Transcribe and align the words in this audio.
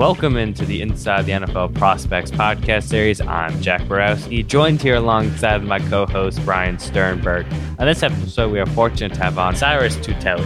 welcome 0.00 0.38
into 0.38 0.64
the 0.64 0.80
Inside 0.80 1.26
the 1.26 1.32
NFL 1.32 1.74
Prospects 1.74 2.30
podcast 2.30 2.84
series. 2.84 3.20
I'm 3.20 3.60
Jack 3.60 3.86
Borowski, 3.86 4.42
joined 4.42 4.80
here 4.80 4.94
alongside 4.94 5.62
my 5.62 5.78
co-host 5.78 6.42
Brian 6.46 6.78
Sternberg. 6.78 7.46
On 7.78 7.84
this 7.84 8.02
episode, 8.02 8.50
we 8.50 8.58
are 8.60 8.64
fortunate 8.64 9.12
to 9.12 9.22
have 9.22 9.38
on 9.38 9.54
Syrus 9.54 9.96
Tuitele. 9.96 10.42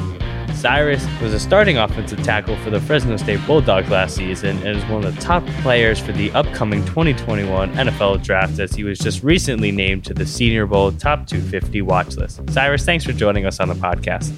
Syrus 0.57 1.07
was 1.23 1.33
a 1.33 1.39
starting 1.39 1.79
offensive 1.79 2.21
tackle 2.25 2.57
for 2.65 2.71
the 2.71 2.81
Fresno 2.81 3.17
State 3.17 3.39
Bulldogs 3.47 3.89
last 3.91 4.17
season 4.17 4.57
and 4.67 4.77
is 4.77 4.85
one 4.87 5.05
of 5.05 5.15
the 5.15 5.21
top 5.21 5.47
players 5.63 6.01
for 6.01 6.11
the 6.11 6.33
upcoming 6.33 6.85
2021 6.87 7.73
NFL 7.75 8.25
draft 8.25 8.59
as 8.59 8.73
he 8.73 8.83
was 8.83 8.99
just 8.99 9.23
recently 9.23 9.71
named 9.71 10.05
to 10.07 10.15
the 10.15 10.27
Senior 10.27 10.67
Bowl 10.67 10.91
Top 10.91 11.29
250 11.29 11.81
watch 11.83 12.17
list. 12.17 12.41
Syrus, 12.51 12.85
thanks 12.85 13.05
for 13.05 13.13
joining 13.13 13.47
us 13.47 13.61
on 13.61 13.69
the 13.69 13.75
podcast 13.75 14.33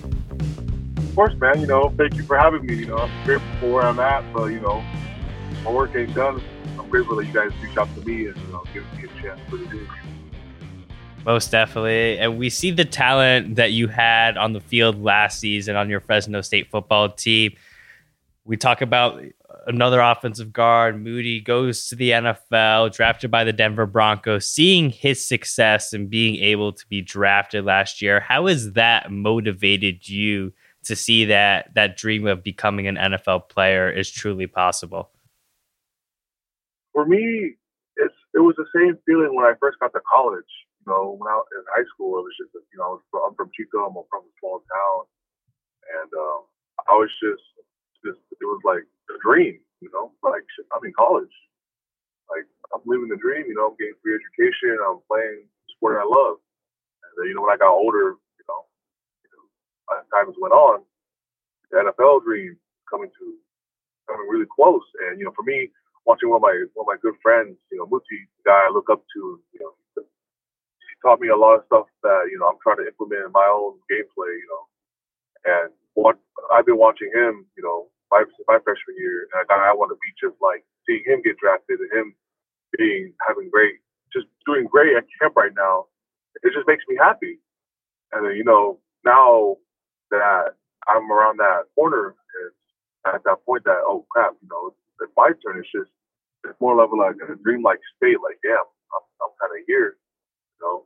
Of 0.99 1.15
course, 1.15 1.35
man. 1.37 1.59
You 1.59 1.69
know, 1.69 1.91
thank 1.97 2.17
you 2.17 2.23
for 2.25 2.37
having 2.37 2.67
me. 2.67 2.75
You 2.75 2.89
know, 2.89 2.99
I'm 2.99 3.25
grateful 3.25 3.49
for 3.61 3.73
where 3.73 3.85
I'm 3.85 3.99
at, 3.99 4.31
but 4.35 4.49
you 4.49 4.61
know, 4.61 4.85
my 5.67 5.73
work 5.73 5.97
ain't 5.97 6.15
done. 6.15 6.41
I'm 6.79 6.89
grateful 6.89 7.17
that 7.17 7.27
you 7.27 7.33
guys 7.33 7.51
reached 7.61 7.77
out 7.77 7.93
to 7.97 8.01
me 8.03 8.27
and 8.29 8.37
you 8.37 8.53
know, 8.53 8.63
give 8.73 8.85
me 8.95 9.05
a 9.05 9.21
chance. 9.21 9.41
Most 11.25 11.51
definitely. 11.51 12.21
And 12.21 12.39
we 12.39 12.51
see 12.51 12.71
the 12.71 12.85
talent 12.85 13.57
that 13.57 13.73
you 13.73 13.89
had 13.89 14.37
on 14.37 14.53
the 14.53 14.61
field 14.61 15.03
last 15.03 15.41
season 15.41 15.75
on 15.75 15.91
your 15.91 15.99
Fresno 15.99 16.41
State 16.41 16.71
football 16.71 17.09
team. 17.09 17.57
We 18.45 18.57
talk 18.57 18.81
about 18.81 19.21
another 19.67 20.01
offensive 20.01 20.53
guard, 20.53 21.03
Muti, 21.03 21.41
goes 21.41 21.89
to 21.89 21.97
the 21.97 22.11
NFL, 22.11 22.95
drafted 22.95 23.33
by 23.33 23.43
the 23.43 23.53
Denver 23.53 23.87
Broncos. 23.87 24.47
Seeing 24.47 24.91
his 24.91 25.27
success 25.27 25.93
and 25.93 26.09
being 26.09 26.37
able 26.37 26.75
to 26.75 26.87
be 26.87 27.03
drafted 27.03 27.65
last 27.65 28.01
year, 28.01 28.21
how 28.21 28.47
has 28.47 28.75
that 28.75 29.11
motivated 29.11 30.09
you 30.09 30.53
to 30.85 30.95
see 30.95 31.25
that 31.25 31.75
that 31.75 31.97
dream 31.97 32.25
of 32.29 32.45
becoming 32.45 32.87
an 32.87 32.95
NFL 32.95 33.49
player 33.49 33.91
is 33.91 34.09
truly 34.09 34.47
possible? 34.47 35.11
For 36.97 37.05
me, 37.05 37.61
it's 38.01 38.17
it 38.33 38.41
was 38.41 38.57
the 38.57 38.65
same 38.73 38.97
feeling 39.05 39.37
when 39.37 39.45
I 39.45 39.53
first 39.61 39.77
got 39.85 39.93
to 39.93 40.01
college. 40.09 40.49
You 40.81 40.89
know, 40.89 41.21
when 41.21 41.29
I 41.29 41.37
was 41.37 41.49
in 41.53 41.61
high 41.77 41.85
school, 41.93 42.17
it 42.17 42.25
was 42.25 42.37
just 42.41 42.57
you 42.57 42.81
know 42.81 42.89
I 42.89 42.93
was 42.97 43.05
from, 43.13 43.21
I'm 43.29 43.37
from 43.37 43.53
Chico, 43.53 43.85
I'm 43.85 43.93
from 44.09 44.25
a 44.25 44.33
small 44.41 44.65
town, 44.65 45.01
and 46.01 46.11
um, 46.17 46.41
I 46.89 46.97
was 46.97 47.13
just 47.21 47.45
just 48.01 48.17
it 48.41 48.49
was 48.49 48.65
like 48.65 48.89
a 49.13 49.19
dream. 49.21 49.61
You 49.85 49.93
know, 49.93 50.17
like 50.25 50.49
I'm 50.73 50.81
in 50.89 50.97
college, 50.97 51.37
like 52.33 52.49
I'm 52.73 52.81
living 52.89 53.13
the 53.13 53.21
dream. 53.21 53.45
You 53.45 53.61
know, 53.61 53.77
I'm 53.77 53.79
getting 53.79 54.01
free 54.01 54.17
education, 54.17 54.81
I'm 54.81 55.05
playing 55.05 55.45
the 55.45 55.69
sport 55.77 56.01
I 56.01 56.09
love, 56.09 56.41
and 57.05 57.13
then 57.21 57.29
you 57.29 57.37
know 57.37 57.45
when 57.45 57.53
I 57.53 57.61
got 57.61 57.77
older, 57.77 58.17
you 58.41 58.47
know, 58.49 58.65
as 59.93 60.09
times 60.17 60.37
went 60.41 60.57
on, 60.57 60.81
the 61.71 61.85
NFL 61.93 62.25
dream 62.25 62.57
coming 62.89 63.13
to 63.21 63.27
coming 64.09 64.29
really 64.31 64.49
close. 64.49 64.85
And 65.09 65.19
you 65.19 65.27
know, 65.27 65.35
for 65.37 65.45
me, 65.45 65.71
watching 66.07 66.31
one 66.31 66.39
of 66.39 66.47
my 66.47 66.57
one 66.75 66.87
of 66.87 66.91
my 66.95 67.01
good 67.03 67.19
friends, 67.23 67.59
you 67.73 67.79
know, 67.79 67.87
Muti, 67.91 68.29
guy 68.47 68.69
I 68.69 68.73
look 68.73 68.91
up 68.91 69.03
to, 69.03 69.21
you 69.53 69.61
know, 69.61 69.75
he 70.81 70.95
taught 71.03 71.21
me 71.21 71.29
a 71.29 71.37
lot 71.37 71.57
of 71.59 71.67
stuff 71.67 71.87
that 72.03 72.29
you 72.31 72.39
know 72.41 72.49
I'm 72.49 72.61
trying 72.63 72.79
to 72.83 72.89
implement 72.89 73.27
in 73.27 73.33
my 73.33 73.47
own 73.51 73.79
gameplay. 73.91 74.33
You 74.35 74.49
know, 74.51 74.65
and 75.47 75.71
what 75.95 76.19
I've 76.53 76.67
been 76.67 76.79
watching 76.79 77.11
him, 77.15 77.47
you 77.57 77.63
know, 77.65 77.89
my 78.11 78.25
my 78.49 78.59
freshman 78.65 78.97
year, 78.99 79.29
and 79.33 79.47
I, 79.51 79.71
I 79.71 79.75
want 79.75 79.91
to 79.93 80.01
be 80.01 80.13
just 80.21 80.39
like 80.43 80.65
seeing 80.87 81.05
him 81.07 81.23
get 81.25 81.39
drafted 81.39 81.81
and 81.81 81.93
him 81.93 82.09
being 82.79 83.13
having 83.29 83.51
great, 83.51 83.77
just 84.13 84.27
doing 84.47 84.67
great 84.67 84.97
at 84.97 85.05
camp 85.21 85.37
right 85.37 85.53
now. 85.57 85.87
It 86.45 86.53
just 86.55 86.69
makes 86.69 86.85
me 86.89 86.97
happy. 87.01 87.41
And 88.13 88.27
then, 88.27 88.37
you 88.37 88.45
know, 88.45 88.81
now 89.05 89.57
that 90.11 90.55
I'm 90.89 91.11
around 91.11 91.39
that 91.39 91.65
corner 91.75 92.15
and 92.15 93.15
at 93.15 93.25
that 93.25 93.45
point 93.47 93.65
that 93.65 93.83
oh 93.87 94.07
crap, 94.11 94.35
you 94.43 94.49
know, 94.51 94.75
it's 95.03 95.13
my 95.17 95.31
turn. 95.45 95.59
It's 95.61 95.73
just 95.73 95.91
it's 96.51 96.61
more 96.61 96.77
level 96.77 96.99
like 96.99 97.17
a 97.23 97.37
dreamlike 97.43 97.81
state. 97.97 98.19
Like 98.23 98.39
damn, 98.43 98.67
I'm, 98.95 99.05
I'm 99.23 99.33
kind 99.41 99.53
of 99.55 99.63
here, 99.67 99.97
you 99.97 100.61
know. 100.63 100.85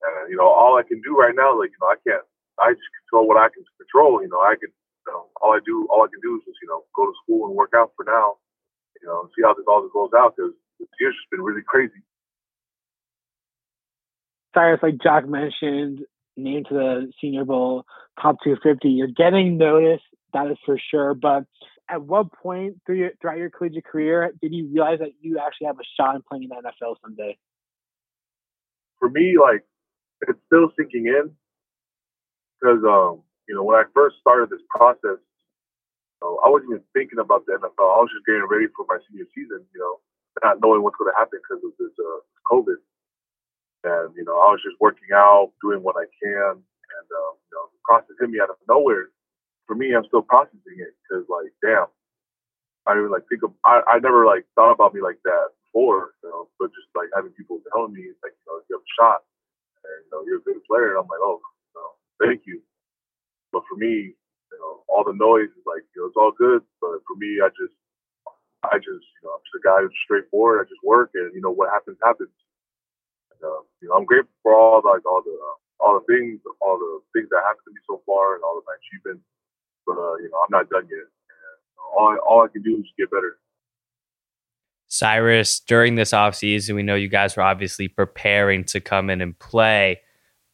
And 0.00 0.30
you 0.32 0.36
know, 0.36 0.48
all 0.48 0.78
I 0.78 0.84
can 0.86 1.00
do 1.02 1.16
right 1.16 1.34
now, 1.34 1.58
like 1.58 1.72
you 1.72 1.80
know, 1.80 1.92
I 1.92 1.98
can't. 2.04 2.24
I 2.60 2.72
just 2.76 2.92
control 3.04 3.28
what 3.28 3.40
I 3.40 3.48
can 3.48 3.64
control. 3.76 4.22
You 4.22 4.28
know, 4.28 4.40
I 4.40 4.56
can. 4.58 4.72
You 5.08 5.16
know, 5.16 5.32
all 5.40 5.56
I 5.56 5.60
do, 5.64 5.88
all 5.88 6.04
I 6.04 6.12
can 6.12 6.20
do 6.20 6.36
is 6.36 6.44
just 6.44 6.60
you 6.60 6.68
know 6.68 6.84
go 6.94 7.08
to 7.08 7.14
school 7.24 7.48
and 7.48 7.56
work 7.56 7.72
out 7.74 7.92
for 7.96 8.04
now. 8.04 8.36
You 9.00 9.08
know, 9.08 9.28
see 9.36 9.42
how 9.42 9.54
this 9.54 9.64
all 9.66 9.82
this 9.82 9.92
goes 9.96 10.12
out 10.12 10.36
because 10.36 10.52
this 10.78 10.88
year's 11.00 11.16
just 11.16 11.30
been 11.30 11.40
really 11.42 11.64
crazy. 11.64 12.04
Syrus, 14.54 14.82
like 14.82 14.98
Jack 15.02 15.28
mentioned, 15.28 16.00
named 16.36 16.66
to 16.68 16.74
the 16.74 17.12
Senior 17.20 17.44
Bowl 17.44 17.84
top 18.20 18.36
250. 18.42 18.88
You're 18.88 19.08
getting 19.08 19.58
noticed, 19.58 20.04
that 20.32 20.50
is 20.50 20.58
for 20.64 20.78
sure. 20.90 21.14
But 21.14 21.44
at 21.90 22.02
what 22.02 22.32
point 22.32 22.80
through 22.86 22.96
your, 22.96 23.10
throughout 23.20 23.38
your 23.38 23.50
collegiate 23.50 23.84
career 23.84 24.32
did 24.40 24.52
you 24.52 24.68
realize 24.72 24.98
that 25.00 25.12
you 25.20 25.38
actually 25.38 25.66
have 25.66 25.78
a 25.78 25.88
shot 25.98 26.14
in 26.14 26.22
playing 26.28 26.44
in 26.44 26.50
the 26.50 26.56
NFL 26.56 26.96
someday? 27.02 27.36
For 28.98 29.08
me, 29.08 29.36
like 29.40 29.64
it's 30.28 30.38
still 30.46 30.70
sinking 30.78 31.06
in 31.06 31.30
because 32.60 32.84
um, 32.84 33.22
you 33.48 33.54
know 33.54 33.64
when 33.64 33.76
I 33.76 33.84
first 33.94 34.16
started 34.20 34.50
this 34.50 34.60
process, 34.68 35.18
I 36.20 36.48
wasn't 36.48 36.76
even 36.76 36.84
thinking 36.92 37.18
about 37.18 37.46
the 37.46 37.56
NFL. 37.56 37.80
I 37.80 38.00
was 38.04 38.12
just 38.12 38.28
getting 38.28 38.44
ready 38.44 38.68
for 38.76 38.84
my 38.88 39.00
senior 39.08 39.24
season, 39.32 39.64
you 39.72 39.80
know, 39.80 40.04
not 40.44 40.60
knowing 40.60 40.84
what's 40.84 41.00
going 41.00 41.08
to 41.08 41.16
happen 41.16 41.40
because 41.40 41.64
of 41.64 41.72
this 41.80 41.96
uh, 41.96 42.20
COVID. 42.44 42.80
And, 43.88 44.12
you 44.12 44.24
know, 44.28 44.36
I 44.36 44.52
was 44.52 44.60
just 44.60 44.76
working 44.80 45.08
out, 45.16 45.56
doing 45.64 45.80
what 45.80 45.96
I 45.96 46.04
can. 46.20 46.60
And, 46.60 47.06
um, 47.08 47.34
you 47.40 47.54
know, 47.56 47.72
the 47.72 47.80
process 47.88 48.20
hit 48.20 48.28
me 48.28 48.36
out 48.36 48.52
of 48.52 48.60
nowhere. 48.68 49.08
For 49.70 49.78
me, 49.78 49.94
I'm 49.94 50.02
still 50.10 50.26
processing 50.26 50.82
it 50.82 50.98
because, 51.06 51.30
like, 51.30 51.54
damn, 51.62 51.86
I 52.90 52.98
didn't 52.98 53.14
like 53.14 53.22
think 53.30 53.46
of, 53.46 53.54
I, 53.62 53.86
I 53.86 54.02
never 54.02 54.26
like 54.26 54.42
thought 54.58 54.74
about 54.74 54.94
me 54.94 54.98
like 54.98 55.22
that 55.22 55.54
before, 55.70 56.18
you 56.26 56.30
know, 56.34 56.50
but 56.58 56.74
just 56.74 56.90
like 56.98 57.06
having 57.14 57.30
people 57.38 57.62
telling 57.70 57.94
me, 57.94 58.10
like, 58.26 58.34
you 58.34 58.46
know, 58.50 58.58
you 58.66 58.74
have 58.74 58.82
a 58.82 58.94
shot 58.98 59.20
and, 59.86 59.98
you 60.02 60.10
know, 60.10 60.22
you're 60.26 60.42
a 60.42 60.46
good 60.50 60.58
player. 60.66 60.98
And 60.98 61.06
I'm 61.06 61.10
like, 61.10 61.22
oh, 61.22 61.38
you 61.38 61.74
know, 61.78 61.90
thank 62.18 62.42
you. 62.50 62.58
But 63.54 63.62
for 63.70 63.78
me, 63.78 64.18
you 64.18 64.58
know, 64.58 64.82
all 64.90 65.06
the 65.06 65.14
noise 65.14 65.54
is 65.54 65.66
like, 65.66 65.86
you 65.94 66.02
know, 66.02 66.08
it's 66.10 66.18
all 66.18 66.34
good. 66.34 66.66
But 66.82 67.06
for 67.06 67.14
me, 67.14 67.38
I 67.38 67.54
just, 67.54 67.76
I 68.66 68.82
just, 68.82 69.06
you 69.22 69.22
know, 69.22 69.38
I'm 69.38 69.44
just 69.46 69.60
a 69.60 69.64
guy 69.64 69.78
who's 69.86 69.94
straightforward. 70.02 70.66
I 70.66 70.66
just 70.66 70.82
work 70.82 71.14
and, 71.14 71.30
you 71.34 71.42
know, 71.42 71.54
what 71.54 71.70
happens, 71.70 71.98
happens 72.02 72.30
uh, 73.44 73.62
you 73.82 73.88
know, 73.88 73.96
I'm 73.96 74.06
grateful 74.06 74.34
for 74.42 74.54
all 74.54 74.82
like 74.84 75.04
all 75.06 75.22
the 75.24 75.32
uh, 75.34 75.56
all 75.80 76.00
the 76.00 76.06
things, 76.08 76.40
all 76.60 76.78
the 76.78 77.00
things 77.16 77.28
that 77.32 77.42
happened 77.44 77.66
to 77.68 77.74
me 77.74 77.82
so 77.88 78.02
far, 78.06 78.36
and 78.36 78.44
all 78.44 78.58
of 78.58 78.64
my 78.68 78.76
achievements. 78.80 79.24
But 79.86 79.92
uh, 79.92 80.16
you 80.16 80.30
know, 80.30 80.38
I'm 80.38 80.50
not 80.50 80.68
done 80.68 80.86
yet. 80.90 81.06
All 81.98 82.16
all 82.28 82.42
I 82.42 82.48
can 82.48 82.62
do 82.62 82.76
is 82.76 82.84
get 82.98 83.10
better. 83.10 83.38
Syrus, 84.88 85.60
during 85.60 85.94
this 85.94 86.10
offseason, 86.10 86.74
we 86.74 86.82
know 86.82 86.96
you 86.96 87.08
guys 87.08 87.36
were 87.36 87.44
obviously 87.44 87.86
preparing 87.86 88.64
to 88.64 88.80
come 88.80 89.08
in 89.08 89.20
and 89.20 89.38
play. 89.38 90.00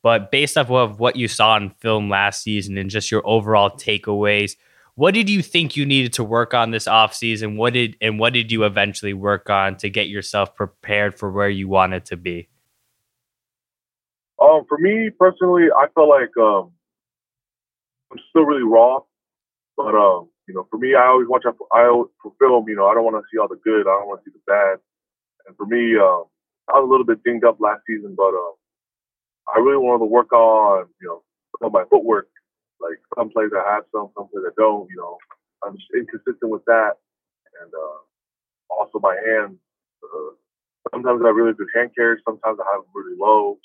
But 0.03 0.31
based 0.31 0.59
off 0.59 0.71
of 0.71 1.01
what 1.01 1.17
you 1.17 1.27
saw 1.27 1.57
in 1.57 1.71
film 1.71 2.11
last 2.11 2.43
season 2.43 2.77
and 2.77 2.91
just 2.91 3.11
your 3.11 3.27
overall 3.27 3.71
takeaways, 3.71 4.57
what 4.95 5.15
did 5.15 5.29
you 5.29 5.43
think 5.43 5.77
you 5.77 5.85
needed 5.85 6.13
to 6.15 6.25
work 6.25 6.55
on 6.55 6.71
this 6.71 6.87
offseason? 6.87 7.57
What 7.57 7.73
did 7.73 7.97
and 8.01 8.19
what 8.19 8.33
did 8.33 8.53
you 8.53 8.65
eventually 8.65 9.15
work 9.15 9.51
on 9.51 9.77
to 9.79 9.91
get 9.91 10.09
yourself 10.09 10.55
prepared 10.55 11.19
for 11.19 11.31
where 11.31 11.51
you 11.51 11.69
wanted 11.69 12.05
to 12.07 12.17
be? 12.17 12.49
Um, 14.41 14.65
for 14.69 14.79
me 14.79 15.11
personally, 15.19 15.65
I 15.77 15.87
feel 15.95 16.09
like 16.09 16.37
um, 16.39 16.73
I'm 18.13 18.19
still 18.31 18.45
really 18.45 18.63
raw, 18.63 19.01
but 19.77 19.95
um, 19.95 20.29
you 20.49 20.55
know, 20.55 20.67
for 20.71 20.79
me, 20.79 20.95
I 20.95 21.07
always 21.09 21.29
watch 21.29 21.45
out 21.47 21.57
for, 21.59 21.69
I 21.73 21.87
for 22.23 22.33
film. 22.39 22.69
You 22.69 22.77
know, 22.77 22.87
I 22.89 22.95
don't 22.95 23.05
want 23.05 23.17
to 23.17 23.27
see 23.33 23.39
all 23.39 23.49
the 23.49 23.61
good. 23.63 23.83
I 23.89 23.97
don't 23.99 24.09
want 24.09 24.25
to 24.25 24.31
see 24.31 24.35
the 24.35 24.43
bad. 24.47 24.79
And 25.47 25.57
for 25.57 25.67
me, 25.67 25.97
um, 25.97 26.25
I 26.69 26.79
was 26.79 26.87
a 26.87 26.91
little 26.91 27.07
bit 27.07 27.23
dinged 27.25 27.45
up 27.45 27.61
last 27.61 27.83
season, 27.87 28.15
but 28.17 28.35
um, 28.35 28.55
I 29.55 29.61
really 29.61 29.79
wanted 29.83 30.05
to 30.05 30.11
work 30.11 30.33
on 30.33 30.87
you 31.01 31.09
know 31.09 31.23
on 31.63 31.73
my 31.73 31.84
footwork. 31.91 32.28
Like 32.81 32.99
some 33.17 33.31
plays 33.31 33.51
I 33.57 33.65
have 33.75 33.84
some, 33.93 34.11
some 34.17 34.28
plays 34.28 34.45
I 34.47 34.55
don't. 34.57 34.89
You 34.91 34.97
know, 34.99 35.19
I'm 35.65 35.77
just 35.77 35.91
inconsistent 35.95 36.51
with 36.51 36.65
that, 36.67 36.99
and 37.63 37.71
uh, 37.72 37.99
also 38.71 38.99
my 39.01 39.17
hands. 39.17 39.59
Uh, 40.03 40.34
sometimes 40.93 41.22
I 41.25 41.31
really 41.31 41.55
good 41.55 41.69
hand 41.75 41.91
carry. 41.97 42.19
Sometimes 42.25 42.59
I 42.61 42.67
have 42.72 42.83
them 42.83 42.93
really 42.95 43.17
low 43.19 43.59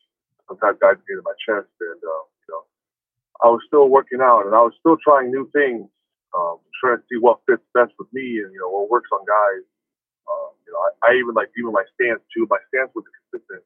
sometimes 0.51 0.77
guys 0.81 0.99
get 1.07 1.17
in 1.19 1.23
my 1.23 1.37
chest, 1.39 1.71
and 1.79 2.01
uh, 2.03 2.23
you 2.43 2.49
know, 2.51 2.63
I 3.43 3.47
was 3.47 3.61
still 3.67 3.87
working 3.87 4.19
out, 4.21 4.45
and 4.45 4.55
I 4.55 4.59
was 4.61 4.73
still 4.79 4.97
trying 4.99 5.31
new 5.31 5.49
things, 5.55 5.87
um, 6.35 6.59
trying 6.79 6.97
to 6.99 7.05
see 7.11 7.19
what 7.19 7.41
fits 7.47 7.63
best 7.73 7.93
with 7.99 8.07
me, 8.13 8.41
and 8.43 8.51
you 8.53 8.59
know, 8.61 8.69
what 8.69 8.89
works 8.89 9.09
on 9.13 9.25
guys. 9.25 9.65
Um, 10.27 10.51
you 10.67 10.71
know, 10.73 10.81
I, 10.81 11.11
I 11.11 11.19
even 11.19 11.35
like 11.35 11.49
even 11.57 11.71
my 11.73 11.85
stance 11.95 12.21
too. 12.33 12.47
My 12.49 12.61
stance 12.71 12.91
was 12.95 13.05
consistent. 13.31 13.63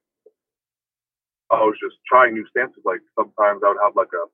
I 1.52 1.62
was 1.64 1.78
just 1.82 1.98
trying 2.10 2.34
new 2.34 2.48
stances. 2.50 2.82
Like 2.86 3.02
sometimes 3.16 3.62
I 3.64 3.70
would 3.70 3.84
have 3.84 3.96
like 3.96 4.14
a, 4.14 4.26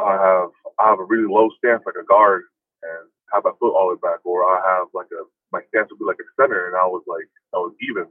I 0.00 0.14
have 0.16 0.50
I 0.78 0.84
have 0.90 1.00
a 1.00 1.08
really 1.08 1.28
low 1.28 1.50
stance 1.58 1.82
like 1.86 1.98
a 2.00 2.06
guard, 2.06 2.44
and 2.82 3.08
have 3.34 3.44
my 3.44 3.52
foot 3.58 3.74
all 3.74 3.90
the 3.90 3.96
way 3.98 4.02
back, 4.02 4.22
or 4.24 4.44
I 4.46 4.60
have 4.62 4.88
like 4.94 5.10
a 5.12 5.24
my 5.52 5.60
stance 5.70 5.90
would 5.90 6.00
be 6.00 6.06
like 6.08 6.22
a 6.22 6.28
center, 6.40 6.68
and 6.68 6.76
I 6.76 6.86
was 6.86 7.02
like 7.08 7.28
I 7.54 7.58
was 7.58 7.74
even 7.82 8.06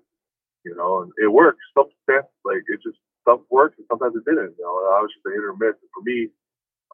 you 0.66 0.76
know, 0.76 1.02
and 1.04 1.12
it 1.24 1.32
works. 1.32 1.62
Some 1.78 1.90
stuff, 2.04 2.26
like 2.46 2.64
it 2.68 2.82
just 2.84 2.98
stuff 3.22 3.42
works 3.50 3.78
and 3.78 3.88
sometimes 3.90 4.16
it 4.16 4.26
didn't. 4.26 4.56
You 4.58 4.66
know, 4.66 4.76
I 4.98 5.02
was 5.02 5.12
just 5.14 5.26
a 5.26 5.32
hit 5.32 5.46
or 5.46 5.56
miss. 5.58 5.78
And 5.78 5.92
for 5.94 6.04
me, 6.04 6.30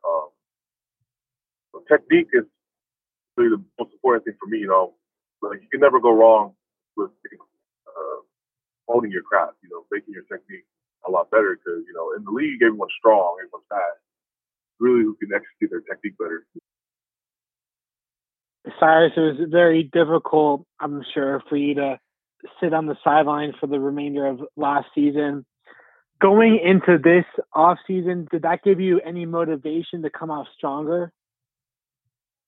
um, 0.06 0.30
technique 1.88 2.30
is 2.34 2.46
really 3.36 3.58
the 3.58 3.64
most 3.80 3.94
important 3.94 4.26
thing 4.26 4.36
for 4.40 4.48
me. 4.48 4.60
You 4.60 4.68
know, 4.68 4.94
like 5.42 5.62
you 5.62 5.70
can 5.70 5.82
never 5.82 6.00
go 6.00 6.12
wrong 6.12 6.54
with 6.96 7.12
uh, 7.12 8.20
honing 8.88 9.12
your 9.12 9.24
craft. 9.24 9.58
You 9.64 9.70
know, 9.70 9.86
making 9.92 10.14
your 10.14 10.24
technique 10.24 10.66
a 11.08 11.12
lot 11.12 11.30
better 11.32 11.58
because 11.58 11.84
you 11.88 11.94
know 11.94 12.14
in 12.18 12.24
the 12.24 12.32
league 12.32 12.62
everyone's 12.62 12.94
strong, 12.98 13.38
everyone's 13.40 13.68
fast. 13.70 14.02
Really, 14.80 15.04
who 15.04 15.16
can 15.16 15.30
execute 15.34 15.72
their 15.72 15.82
technique 15.82 16.18
better. 16.18 16.46
Syrus, 18.80 19.14
it 19.16 19.20
was 19.20 19.50
very 19.50 19.84
difficult, 19.84 20.66
I'm 20.80 21.02
sure, 21.14 21.42
for 21.50 21.56
you 21.56 21.76
to 21.76 22.00
sit 22.62 22.74
on 22.74 22.86
the 22.86 22.98
sideline 23.04 23.54
for 23.60 23.68
the 23.68 23.80
remainder 23.80 24.28
of 24.28 24.42
last 24.56 24.88
season. 24.94 25.46
Going 26.20 26.60
into 26.64 26.98
this 27.02 27.26
off 27.54 27.78
season, 27.88 28.28
did 28.32 28.42
that 28.42 28.64
give 28.64 28.80
you 28.80 29.00
any 29.06 29.26
motivation 29.26 30.02
to 30.02 30.10
come 30.10 30.32
out 30.32 30.48
stronger? 30.56 31.12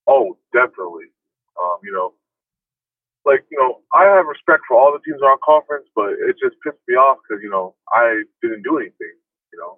Oh, 0.10 0.42
definitely. 0.58 1.14
Um, 1.62 1.78
you 1.86 1.94
know, 1.94 2.18
like 3.30 3.46
you 3.54 3.62
know, 3.62 3.86
I 3.94 4.10
have 4.10 4.26
respect 4.26 4.66
for 4.66 4.74
all 4.74 4.90
the 4.90 5.04
teams 5.06 5.22
in 5.22 5.30
our 5.30 5.38
conference, 5.46 5.86
but 5.94 6.18
it 6.18 6.34
just 6.42 6.58
pissed 6.66 6.82
me 6.90 6.98
off 6.98 7.22
because 7.22 7.46
you 7.46 7.54
know 7.54 7.78
I 7.94 8.26
didn't 8.42 8.66
do 8.66 8.82
anything. 8.82 9.14
You 9.54 9.62
know, 9.62 9.78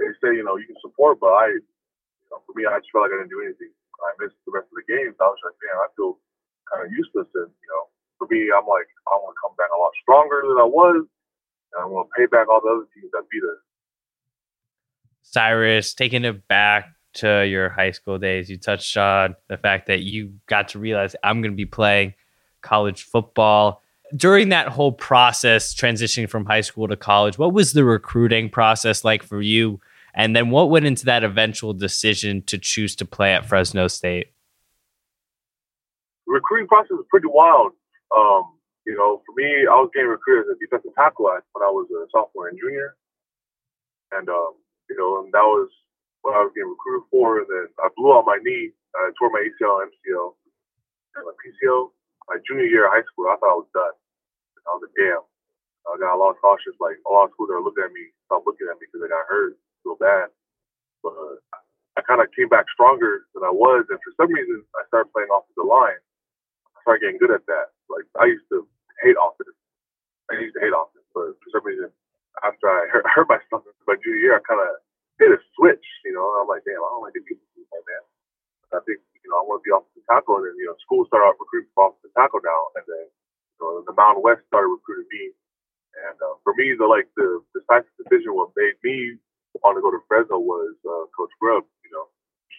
they 0.00 0.08
say 0.24 0.32
you 0.32 0.40
know 0.40 0.56
you 0.56 0.64
can 0.64 0.80
support, 0.80 1.20
but 1.20 1.36
I, 1.36 1.52
you 1.52 2.28
know, 2.32 2.40
for 2.48 2.56
me, 2.56 2.64
I 2.64 2.80
just 2.80 2.88
felt 2.96 3.04
like 3.04 3.12
I 3.12 3.20
didn't 3.20 3.34
do 3.34 3.44
anything. 3.44 3.68
I 4.00 4.16
missed 4.24 4.40
the 4.48 4.56
rest 4.56 4.72
of 4.72 4.78
the 4.80 4.88
games. 4.88 5.20
I 5.20 5.28
was 5.28 5.42
like, 5.44 5.58
man, 5.60 5.76
I 5.84 5.92
feel 6.00 6.16
kind 6.72 6.88
of 6.88 6.88
useless. 6.88 7.28
And 7.36 7.52
you 7.52 7.68
know, 7.68 7.92
for 8.16 8.24
me, 8.32 8.48
I'm 8.48 8.64
like, 8.64 8.88
I 9.04 9.20
want 9.20 9.36
to 9.36 9.40
come 9.44 9.52
back 9.60 9.68
a 9.68 9.76
lot 9.76 9.92
stronger 10.00 10.48
than 10.48 10.56
I 10.56 10.64
was, 10.64 11.04
and 11.04 11.78
I'm 11.84 11.92
going 11.92 12.08
to 12.08 12.14
pay 12.16 12.24
back 12.24 12.48
all 12.48 12.64
the 12.64 12.72
other 12.72 12.88
teams 12.96 13.12
that 13.12 13.28
beat 13.28 13.44
us. 13.44 13.60
Syrus, 15.28 15.92
taking 15.92 16.24
it 16.24 16.48
back 16.48 16.88
to 17.14 17.46
your 17.46 17.68
high 17.68 17.90
school 17.90 18.18
days, 18.18 18.50
you 18.50 18.58
touched 18.58 18.96
on 18.96 19.34
the 19.48 19.56
fact 19.56 19.86
that 19.86 20.00
you 20.00 20.34
got 20.46 20.68
to 20.68 20.78
realize 20.78 21.16
I'm 21.24 21.40
going 21.40 21.52
to 21.52 21.56
be 21.56 21.66
playing 21.66 22.14
college 22.62 23.02
football. 23.02 23.82
During 24.14 24.50
that 24.50 24.68
whole 24.68 24.92
process, 24.92 25.74
transitioning 25.74 26.28
from 26.28 26.46
high 26.46 26.62
school 26.62 26.88
to 26.88 26.96
college, 26.96 27.38
what 27.38 27.52
was 27.52 27.72
the 27.72 27.84
recruiting 27.84 28.48
process 28.48 29.04
like 29.04 29.22
for 29.22 29.42
you? 29.42 29.80
And 30.14 30.34
then 30.34 30.50
what 30.50 30.70
went 30.70 30.86
into 30.86 31.04
that 31.06 31.24
eventual 31.24 31.74
decision 31.74 32.42
to 32.42 32.58
choose 32.58 32.96
to 32.96 33.04
play 33.04 33.34
at 33.34 33.46
Fresno 33.46 33.88
State? 33.88 34.32
Recruiting 36.26 36.68
process 36.68 36.90
was 36.90 37.06
pretty 37.10 37.28
wild. 37.28 37.72
Um, 38.16 38.58
you 38.86 38.96
know, 38.96 39.22
for 39.26 39.34
me, 39.36 39.66
I 39.70 39.76
was 39.76 39.90
getting 39.92 40.08
recruited 40.08 40.46
as 40.46 40.56
a 40.56 40.58
defensive 40.58 40.94
tackle 40.96 41.26
when 41.26 41.62
I 41.62 41.70
was 41.70 41.86
a 41.90 42.08
sophomore 42.10 42.48
and 42.48 42.58
junior. 42.58 42.96
And, 44.12 44.28
um, 44.28 44.54
you 44.88 44.96
know, 44.96 45.22
and 45.22 45.32
that 45.32 45.44
was 45.44 45.68
what 46.22 46.36
I 46.36 46.42
was 46.44 46.52
getting 46.54 46.72
recruited 46.72 47.06
for. 47.10 47.42
And 47.42 47.48
then 47.48 47.66
I 47.82 47.88
blew 47.96 48.14
out 48.14 48.28
my 48.28 48.38
knee. 48.42 48.72
I 48.96 49.10
tore 49.18 49.30
my 49.30 49.42
ACL, 49.44 49.84
MCL, 49.86 50.28
and 51.18 51.24
my 51.26 51.34
PCL. 51.38 51.92
My 52.28 52.38
junior 52.46 52.68
year 52.68 52.86
of 52.86 52.92
high 52.92 53.06
school, 53.08 53.28
I 53.30 53.36
thought 53.40 53.56
I 53.56 53.60
was 53.62 53.72
done. 53.72 53.96
I 54.66 54.70
was 54.76 54.82
like, 54.84 54.96
damn. 54.98 55.24
I 55.88 55.96
got 55.96 56.16
a 56.16 56.20
lot 56.20 56.36
of 56.36 56.40
cautious. 56.44 56.76
Like 56.80 57.00
a 57.08 57.10
lot 57.10 57.30
of 57.30 57.32
schools 57.32 57.48
are 57.48 57.64
looking 57.64 57.84
at 57.84 57.92
me, 57.96 58.12
stop 58.28 58.44
looking 58.44 58.68
at 58.68 58.76
me 58.76 58.86
because 58.86 59.00
I 59.04 59.08
got 59.08 59.24
hurt 59.24 59.56
so 59.84 59.96
bad. 59.96 60.28
But 61.00 61.16
uh, 61.16 61.36
I 61.96 62.04
kind 62.04 62.20
of 62.20 62.28
came 62.36 62.52
back 62.52 62.68
stronger 62.72 63.24
than 63.32 63.42
I 63.42 63.52
was, 63.54 63.88
and 63.88 63.98
for 64.04 64.12
some 64.20 64.28
reason, 64.30 64.60
I 64.76 64.84
started 64.92 65.10
playing 65.16 65.32
off 65.32 65.48
the 65.56 65.64
line. 65.64 65.98
I 66.76 66.78
started 66.84 67.00
getting 67.02 67.20
good 67.22 67.32
at 67.32 67.46
that. 67.48 67.72
Like 67.88 68.04
I 68.20 68.28
used 68.28 68.44
to 68.52 68.68
hate 69.00 69.16
offense. 69.16 69.56
I 70.28 70.36
used 70.38 70.54
to 70.54 70.62
hate 70.62 70.76
offense, 70.76 71.06
but 71.16 71.34
for 71.40 71.48
some 71.50 71.64
reason, 71.64 71.88
after 72.44 72.68
I 72.68 72.86
hurt, 72.92 73.06
hurt 73.14 73.28
myself 73.32 73.64
my 73.88 73.96
junior 74.04 74.20
year, 74.20 74.36
I 74.36 74.42
kind 74.44 74.60
of 74.60 74.76
hit 75.20 75.34
a 75.34 75.40
switch. 75.58 75.84
You 76.06 76.14
know, 76.14 76.26
I'm 76.40 76.48
like, 76.48 76.64
damn, 76.66 76.80
I 76.82 76.90
don't 76.94 77.04
like 77.06 77.14
to 77.18 77.24
do 77.26 77.34
this, 77.36 77.68
man. 77.72 78.04
I 78.74 78.80
think 78.84 79.00
you 79.24 79.30
know 79.32 79.40
I 79.40 79.44
want 79.46 79.62
to 79.62 79.66
be 79.66 79.72
offensive 79.72 80.04
tackle, 80.10 80.40
and 80.42 80.46
then 80.48 80.56
you 80.60 80.68
know 80.68 80.76
school 80.84 81.06
started 81.08 81.32
off 81.32 81.40
recruiting 81.40 81.72
for 81.72 81.92
offensive 81.94 82.12
tackle 82.18 82.42
now, 82.44 82.62
and 82.76 82.84
then 82.84 83.06
you 83.08 83.60
know, 83.62 83.80
the 83.86 83.96
Mountain 83.96 84.24
West 84.26 84.44
started 84.50 84.68
recruiting 84.72 85.08
me. 85.12 85.24
And 86.08 86.16
uh, 86.22 86.36
for 86.44 86.54
me, 86.56 86.74
the 86.78 86.86
like 86.86 87.08
the 87.18 87.42
decisive 87.56 87.92
decision 88.00 88.36
what 88.36 88.54
made 88.56 88.78
me 88.84 89.18
want 89.64 89.76
to 89.78 89.82
go 89.84 89.90
to 89.92 90.02
Fresno 90.08 90.38
was 90.40 90.76
uh, 90.86 91.06
Coach 91.16 91.32
Grubb. 91.42 91.66
You 91.84 91.92
know, 91.94 92.06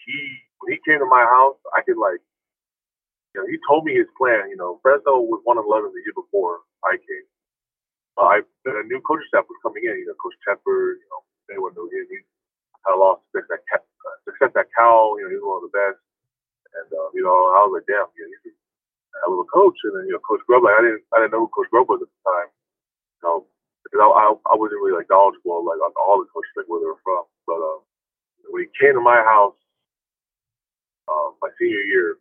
he 0.06 0.18
when 0.62 0.76
he 0.76 0.80
came 0.84 1.00
to 1.00 1.10
my 1.10 1.24
house, 1.24 1.60
I 1.78 1.82
could 1.86 1.98
like, 2.00 2.22
you 3.34 3.42
know, 3.42 3.48
he 3.48 3.58
told 3.70 3.86
me 3.86 3.96
his 3.98 4.10
plan. 4.18 4.50
You 4.52 4.58
know, 4.60 4.80
Fresno 4.84 5.22
was 5.26 5.42
one 5.46 5.58
of 5.60 5.66
eleven 5.68 5.92
the 5.94 6.04
year 6.04 6.18
before 6.18 6.66
I 6.86 6.98
came. 7.00 7.28
Uh, 8.18 8.30
I 8.30 8.38
a 8.44 8.86
new 8.88 9.02
coaching 9.06 9.28
staff 9.30 9.48
was 9.50 9.60
coming 9.64 9.84
in. 9.86 9.96
You 10.02 10.08
know, 10.12 10.18
Coach 10.22 10.38
Tedford. 10.46 11.02
You 11.02 11.10
know, 11.12 11.22
anyone 11.54 11.74
knew 11.78 11.88
him. 11.92 12.08
He 12.10 12.20
a 12.88 12.96
lot 12.96 13.20
of 13.20 13.28
success 13.36 13.60
at, 13.76 13.84
uh, 13.84 14.18
success 14.24 14.54
at 14.56 14.72
Cal. 14.78 15.20
You 15.20 15.28
know, 15.28 15.32
he 15.34 15.38
was 15.42 15.48
one 15.48 15.60
of 15.64 15.68
the 15.68 15.76
best. 15.76 16.00
And 16.80 16.90
uh, 16.94 17.10
you 17.14 17.24
know, 17.26 17.36
I 17.58 17.66
was 17.68 17.74
like, 17.82 17.88
damn, 17.90 18.08
you 18.16 18.24
know, 18.26 18.32
he's 18.44 18.58
a 19.26 19.30
a 19.32 19.48
coach. 19.52 19.78
And 19.86 19.94
then 19.98 20.06
you 20.08 20.16
know, 20.16 20.24
Coach 20.24 20.44
Grubb, 20.48 20.64
like 20.64 20.78
I 20.80 20.84
didn't, 20.86 21.04
I 21.14 21.18
didn't 21.24 21.34
know 21.36 21.48
who 21.48 21.54
Coach 21.56 21.70
Grubb 21.72 21.90
was 21.90 22.02
at 22.04 22.10
the 22.12 22.22
time. 22.24 22.50
You 23.08 23.24
know, 23.26 23.38
because 23.84 24.02
I, 24.04 24.08
I, 24.08 24.26
I 24.54 24.56
wasn't 24.58 24.82
really 24.84 24.98
like 25.00 25.10
knowledgeable 25.12 25.66
like 25.66 25.82
on 25.82 25.94
all 26.00 26.22
the 26.22 26.30
coaches 26.32 26.56
like 26.58 26.70
where 26.70 26.82
they 26.82 26.90
were 26.92 27.04
from. 27.06 27.26
But 27.48 27.60
um, 27.62 27.82
when 28.52 28.66
he 28.68 28.70
came 28.80 28.96
to 28.96 29.04
my 29.04 29.20
house, 29.26 29.58
uh, 31.10 31.36
my 31.42 31.50
senior 31.60 31.84
year, 31.86 32.18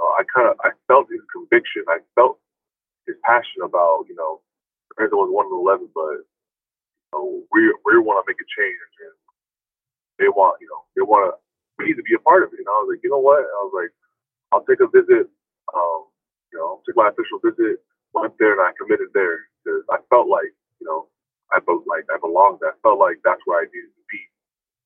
uh, 0.00 0.12
I 0.18 0.22
kind 0.30 0.48
of 0.50 0.56
I 0.64 0.72
felt 0.88 1.10
his 1.10 1.24
conviction. 1.32 1.84
I 1.88 2.00
felt 2.14 2.38
his 3.06 3.16
passion 3.24 3.64
about 3.64 4.06
you 4.08 4.16
know, 4.16 4.40
Fresno 4.96 5.24
was 5.24 5.32
one 5.32 5.46
of 5.48 5.54
eleven, 5.54 5.88
but 5.94 6.24
you 6.24 7.10
know, 7.14 7.42
we 7.52 7.60
we 7.86 7.98
want 8.00 8.22
to 8.22 8.28
make 8.28 8.40
a 8.40 8.48
change, 8.48 8.78
and 9.04 9.16
they 10.18 10.28
want 10.28 10.58
you 10.60 10.68
know 10.68 10.82
they 10.96 11.02
want 11.02 11.34
need 11.80 11.96
to 11.96 12.06
be 12.06 12.14
a 12.16 12.22
part 12.24 12.42
of 12.42 12.52
it. 12.52 12.60
And 12.60 12.68
I 12.68 12.76
was 12.84 12.88
like, 12.94 13.02
you 13.04 13.10
know 13.10 13.20
what? 13.20 13.40
I 13.42 13.60
was 13.66 13.74
like, 13.76 13.92
I'll 14.52 14.64
take 14.66 14.80
a 14.80 14.88
visit. 14.88 15.28
Um, 15.74 16.08
you 16.52 16.58
know, 16.58 16.80
took 16.86 16.96
my 16.96 17.10
official 17.10 17.40
visit, 17.42 17.82
went 18.14 18.34
there, 18.38 18.54
and 18.56 18.62
I 18.62 18.72
committed 18.78 19.10
there 19.14 19.50
because 19.62 19.82
I 19.90 19.98
felt 20.08 20.28
like, 20.28 20.52
you 20.80 20.86
know, 20.86 21.08
I 21.52 21.60
felt 21.66 21.84
like 21.88 22.06
I 22.08 22.18
belonged. 22.22 22.60
I 22.64 22.72
felt 22.82 22.98
like 23.00 23.18
that's 23.24 23.42
where 23.46 23.60
I 23.60 23.66
needed 23.68 23.92
to 23.92 24.04
be. 24.08 24.22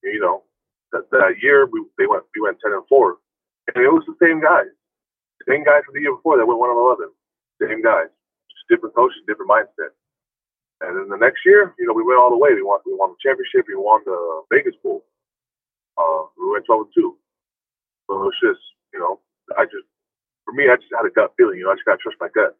And, 0.05 0.15
you 0.15 0.23
know, 0.23 0.45
that, 0.93 1.11
that 1.13 1.39
year 1.43 1.67
we 1.67 1.85
they 1.99 2.07
went 2.07 2.25
we 2.35 2.43
went 2.43 2.59
ten 2.61 2.73
and 2.73 2.87
four, 2.89 3.19
and 3.69 3.77
it 3.85 3.93
was 3.93 4.05
the 4.09 4.19
same 4.23 4.41
guys, 4.41 4.71
same 5.49 5.65
guys 5.65 5.85
from 5.87 5.95
the 5.95 6.03
year 6.03 6.15
before 6.17 6.37
that 6.39 6.47
went 6.47 6.61
one 6.61 6.71
and 6.71 6.81
eleven, 6.81 7.11
same 7.63 7.83
guys, 7.83 8.09
just 8.51 8.67
different 8.71 8.95
coaches, 8.97 9.23
different 9.29 9.51
mindset. 9.51 9.95
And 10.83 10.97
then 10.97 11.09
the 11.09 11.21
next 11.21 11.45
year, 11.47 11.75
you 11.79 11.87
know, 11.87 11.95
we 11.95 12.05
went 12.05 12.19
all 12.19 12.31
the 12.31 12.41
way. 12.41 12.55
We 12.55 12.63
won 12.63 12.81
we 12.87 12.95
won 12.95 13.13
the 13.15 13.21
championship. 13.23 13.67
We 13.69 13.77
won 13.77 14.03
the 14.07 14.19
Vegas 14.51 14.77
Bowl. 14.83 15.05
Uh, 16.01 16.33
we 16.41 16.49
went 16.49 16.65
12 16.65 16.89
and 16.89 16.95
2. 16.97 17.17
So 18.09 18.11
it 18.17 18.25
was 18.25 18.39
just, 18.41 18.65
you 18.93 19.01
know, 19.01 19.21
I 19.59 19.69
just, 19.69 19.85
for 20.45 20.57
me, 20.57 20.65
I 20.73 20.77
just 20.81 20.93
had 20.97 21.05
a 21.05 21.13
gut 21.13 21.37
feeling, 21.37 21.61
you 21.61 21.69
know, 21.69 21.73
I 21.73 21.77
just 21.77 21.85
got 21.85 22.01
to 22.01 22.03
trust 22.03 22.17
my 22.21 22.33
gut. 22.33 22.57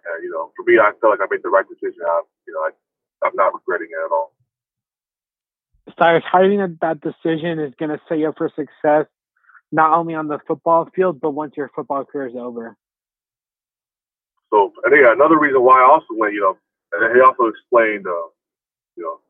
And, 0.00 0.24
you 0.24 0.32
know, 0.32 0.50
for 0.56 0.64
me, 0.64 0.80
I 0.80 0.96
felt 1.00 1.12
like 1.12 1.20
I 1.20 1.28
made 1.30 1.44
the 1.44 1.52
right 1.52 1.68
decision. 1.68 2.00
I, 2.00 2.22
you 2.48 2.52
know, 2.56 2.64
I, 2.64 2.72
I'm 3.28 3.36
not 3.36 3.52
regretting 3.52 3.92
it 3.92 4.00
at 4.00 4.12
all. 4.12 4.32
Cyrus, 5.98 6.24
how 6.24 6.40
do 6.40 6.48
you 6.48 6.58
think 6.58 6.80
that 6.80 6.80
that 6.80 6.98
decision 7.04 7.60
is 7.60 7.72
going 7.78 7.92
to 7.92 8.00
set 8.08 8.18
you 8.18 8.28
up 8.28 8.38
for 8.38 8.48
success, 8.56 9.06
not 9.70 9.92
only 9.92 10.14
on 10.14 10.28
the 10.28 10.38
football 10.46 10.88
field, 10.96 11.20
but 11.20 11.30
once 11.30 11.54
your 11.56 11.70
football 11.74 12.04
career 12.04 12.28
is 12.28 12.34
over? 12.36 12.76
So 14.50 14.72
I 14.86 14.90
think 14.90 15.02
another 15.04 15.38
reason 15.38 15.62
why 15.62 15.80
I 15.80 15.90
also 15.90 16.14
went, 16.16 16.34
you 16.34 16.40
know, 16.40 16.56
and 16.92 17.14
he 17.14 17.20
also 17.20 17.46
explained, 17.46 18.06
uh, 18.06 18.28
you 18.96 19.04
know, 19.04 19.20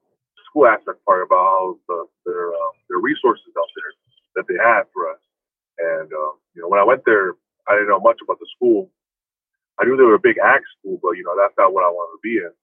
school 0.54 0.70
aspect 0.70 1.02
part 1.02 1.26
about 1.26 1.42
how 1.42 1.62
the, 1.90 1.99
their 2.23 2.54
uh, 2.54 2.73
their 2.87 3.02
resources 3.02 3.50
out 3.58 3.66
there 3.75 3.90
that 4.38 4.46
they 4.46 4.54
had 4.54 4.87
for 4.94 5.11
us. 5.11 5.18
And 5.82 6.06
uh, 6.06 6.32
you 6.54 6.62
know, 6.62 6.70
when 6.70 6.78
I 6.78 6.87
went 6.87 7.02
there, 7.02 7.34
I 7.66 7.75
didn't 7.75 7.90
know 7.90 7.99
much 7.99 8.23
about 8.23 8.38
the 8.38 8.46
school. 8.54 8.87
I 9.82 9.84
knew 9.84 9.99
they 9.99 10.06
were 10.06 10.14
a 10.14 10.23
big 10.23 10.38
ag 10.38 10.62
school, 10.78 11.02
but 11.02 11.18
you 11.18 11.26
know, 11.26 11.34
that's 11.34 11.58
not 11.58 11.75
what 11.75 11.82
I 11.82 11.90
wanted 11.90 12.14
to 12.14 12.23
be 12.23 12.38
in. 12.38 12.54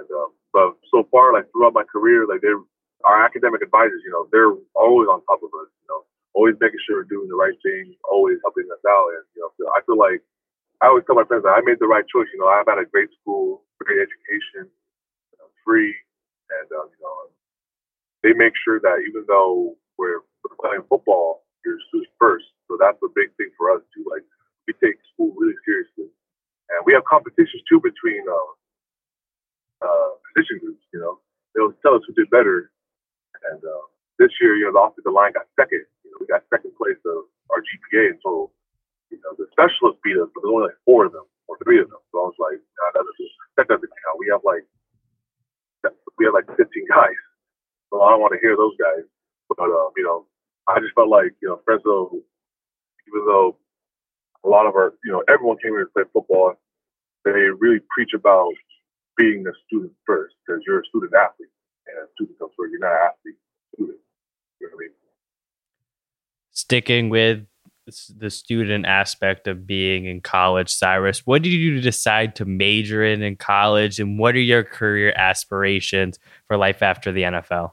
And 0.00 0.08
um, 0.08 0.32
but 0.56 0.80
so 0.88 1.04
far, 1.12 1.36
like 1.36 1.44
throughout 1.52 1.76
my 1.76 1.84
career, 1.84 2.24
like 2.24 2.40
they're 2.40 2.64
our 3.04 3.20
academic 3.20 3.60
advisors, 3.60 4.00
you 4.04 4.12
know, 4.12 4.24
they're 4.32 4.56
always 4.72 5.08
on 5.12 5.20
top 5.28 5.44
of 5.44 5.52
us. 5.60 5.68
You 5.84 5.88
know, 5.92 6.08
always 6.32 6.56
making 6.56 6.80
sure 6.88 7.04
we're 7.04 7.12
doing 7.12 7.28
the 7.28 7.36
right 7.36 7.56
thing, 7.60 7.92
always 8.08 8.40
helping 8.40 8.64
us 8.72 8.80
out. 8.88 9.12
And 9.20 9.24
you 9.36 9.44
know, 9.44 9.52
I 9.76 9.84
feel 9.84 10.00
like 10.00 10.24
I 10.80 10.88
always 10.88 11.04
tell 11.04 11.20
my 11.20 11.28
friends 11.28 11.44
that 11.44 11.52
I 11.52 11.60
made 11.60 11.84
the 11.84 11.90
right 11.90 12.08
choice. 12.08 12.32
You 12.32 12.40
know, 12.40 12.48
I'm 12.48 12.64
at 12.64 12.80
a 12.80 12.88
great 12.88 13.12
school, 13.20 13.68
great 13.76 14.00
education, 14.00 14.72
free, 15.64 15.92
and 16.58 16.68
um, 16.74 16.88
you 16.90 17.00
know, 17.02 17.30
they 18.22 18.32
make 18.34 18.54
sure 18.64 18.80
that 18.80 19.04
even 19.08 19.24
though 19.28 19.76
we're 19.98 20.24
playing 20.60 20.84
football, 20.88 21.44
you're 21.64 21.78
students 21.88 22.12
first. 22.18 22.46
So 22.68 22.76
that's 22.80 22.98
a 23.02 23.10
big 23.14 23.32
thing 23.36 23.50
for 23.56 23.70
us 23.74 23.82
too. 23.94 24.04
Like 24.08 24.24
we 24.66 24.74
take 24.82 24.98
school 25.14 25.34
really 25.38 25.56
seriously, 25.64 26.10
and 26.72 26.80
we 26.86 26.92
have 26.94 27.04
competitions 27.08 27.62
too 27.68 27.80
between 27.80 28.22
uh, 28.28 28.50
uh, 29.84 30.10
position 30.30 30.60
groups. 30.62 30.84
You 30.92 31.00
know, 31.00 31.14
they'll 31.54 31.76
tell 31.82 31.96
us 31.96 32.04
who 32.06 32.14
did 32.14 32.30
better. 32.30 32.70
And 33.52 33.60
uh, 33.64 33.84
this 34.20 34.30
year, 34.40 34.56
you 34.56 34.68
know, 34.68 34.74
the 34.76 34.84
offensive 34.84 35.16
line 35.16 35.32
got 35.32 35.48
second. 35.56 35.84
You 36.04 36.12
know, 36.12 36.18
we 36.20 36.26
got 36.28 36.44
second 36.52 36.76
place 36.76 37.00
of 37.08 37.28
our 37.50 37.60
GPA, 37.64 38.16
and 38.16 38.20
so 38.22 38.52
you 39.10 39.18
know 39.24 39.32
the 39.38 39.48
specialists 39.52 40.00
beat 40.04 40.18
us, 40.20 40.28
but 40.34 40.44
there's 40.44 40.52
only 40.54 40.70
like 40.72 40.80
four 40.84 41.06
of 41.08 41.12
them 41.12 41.26
or 41.48 41.58
three 41.64 41.80
of 41.80 41.88
them. 41.90 42.00
So 42.12 42.22
I 42.22 42.26
was 42.30 42.38
like, 42.38 42.60
nah, 42.60 42.90
that 43.60 43.68
doesn't 43.68 43.92
count. 44.04 44.20
We 44.20 44.32
have 44.32 44.40
like 44.44 44.64
we 46.18 46.26
had 46.26 46.34
like 46.34 46.46
15 46.46 46.66
guys. 46.88 47.18
So 47.90 48.02
I 48.02 48.10
don't 48.10 48.20
want 48.20 48.32
to 48.34 48.40
hear 48.40 48.56
those 48.56 48.76
guys. 48.78 49.04
But, 49.48 49.64
um, 49.64 49.90
you 49.96 50.04
know, 50.04 50.26
I 50.68 50.78
just 50.80 50.94
felt 50.94 51.08
like, 51.08 51.34
you 51.42 51.48
know, 51.48 51.60
Fresno, 51.64 52.10
even 52.12 53.26
though 53.26 53.56
a 54.44 54.48
lot 54.48 54.66
of 54.66 54.74
our, 54.74 54.94
you 55.04 55.12
know, 55.12 55.22
everyone 55.28 55.58
came 55.62 55.72
here 55.72 55.84
to 55.84 55.90
play 55.90 56.04
football. 56.12 56.54
They 57.24 57.32
really 57.32 57.80
preach 57.94 58.12
about 58.14 58.52
being 59.16 59.44
a 59.46 59.52
student 59.66 59.92
first 60.06 60.34
because 60.40 60.62
you're 60.66 60.80
a 60.80 60.86
student 60.88 61.12
athlete, 61.14 61.52
and 61.86 61.98
a 61.98 62.08
student 62.14 62.38
comes 62.38 62.52
first. 62.56 62.70
You're 62.70 62.80
not 62.80 62.92
an 62.92 63.10
athlete, 63.12 63.36
student. 63.74 63.98
You 64.60 64.68
know 64.68 64.76
what 64.76 64.80
I 64.80 64.86
mean? 64.86 64.94
Sticking 66.52 67.10
with 67.10 67.44
the 68.16 68.30
student 68.30 68.86
aspect 68.86 69.48
of 69.48 69.66
being 69.66 70.04
in 70.04 70.20
college, 70.20 70.68
Syrus, 70.68 71.26
what 71.26 71.42
did 71.42 71.52
you 71.52 71.80
decide 71.80 72.36
to 72.36 72.44
major 72.44 73.04
in 73.04 73.22
in 73.22 73.36
college, 73.36 73.98
and 73.98 74.18
what 74.18 74.34
are 74.34 74.40
your 74.40 74.62
career 74.62 75.12
aspirations 75.16 76.18
for 76.46 76.56
life 76.56 76.82
after 76.82 77.10
the 77.12 77.22
NFL? 77.22 77.72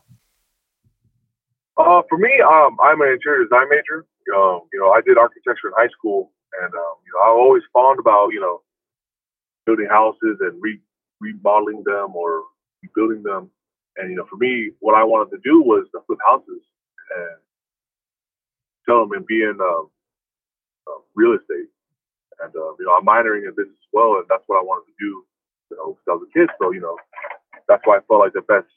Uh, 1.77 2.01
for 2.09 2.17
me, 2.17 2.31
um, 2.41 2.77
I'm 2.81 3.01
an 3.01 3.09
interior 3.09 3.43
design 3.43 3.69
major. 3.69 4.05
Um, 4.35 4.61
you 4.73 4.79
know, 4.79 4.91
I 4.91 5.01
did 5.01 5.17
architecture 5.17 5.67
in 5.67 5.73
high 5.75 5.89
school, 5.89 6.31
and 6.61 6.73
um, 6.73 6.95
you 7.05 7.13
know, 7.13 7.21
I 7.23 7.29
always 7.29 7.63
fond 7.71 7.99
about 7.99 8.29
you 8.29 8.41
know 8.41 8.61
building 9.65 9.87
houses 9.89 10.37
and 10.39 10.61
re- 10.61 10.81
remodeling 11.19 11.83
them 11.85 12.15
or 12.15 12.43
rebuilding 12.81 13.23
them. 13.23 13.51
And 13.97 14.09
you 14.09 14.15
know, 14.15 14.25
for 14.29 14.37
me, 14.37 14.71
what 14.79 14.95
I 14.95 15.03
wanted 15.03 15.31
to 15.31 15.41
do 15.43 15.61
was 15.61 15.85
to 15.91 16.01
flip 16.07 16.19
houses 16.27 16.61
and 17.15 17.37
sell 18.87 19.01
them 19.01 19.11
and 19.11 19.25
be 19.25 19.43
in 19.43 19.57
um, 19.61 19.89
real 21.17 21.33
estate. 21.35 21.69
And 22.41 22.53
uh, 22.55 22.73
you 22.79 22.85
know, 22.85 22.95
I'm 22.97 23.05
minoring 23.07 23.45
in 23.47 23.55
business 23.57 23.77
as 23.77 23.91
well, 23.93 24.19
and 24.21 24.25
that's 24.29 24.43
what 24.47 24.59
I 24.59 24.65
wanted 24.65 24.89
to 24.91 24.97
do. 24.99 25.13
You 25.71 25.77
know, 25.77 25.87
since 25.99 26.09
I 26.09 26.15
was 26.17 26.27
a 26.29 26.33
kid. 26.33 26.49
So 26.61 26.71
you 26.73 26.81
know, 26.81 26.97
that's 27.67 27.83
why 27.85 27.97
I 27.97 28.05
felt 28.07 28.21
like 28.21 28.33
the 28.33 28.45
best 28.47 28.69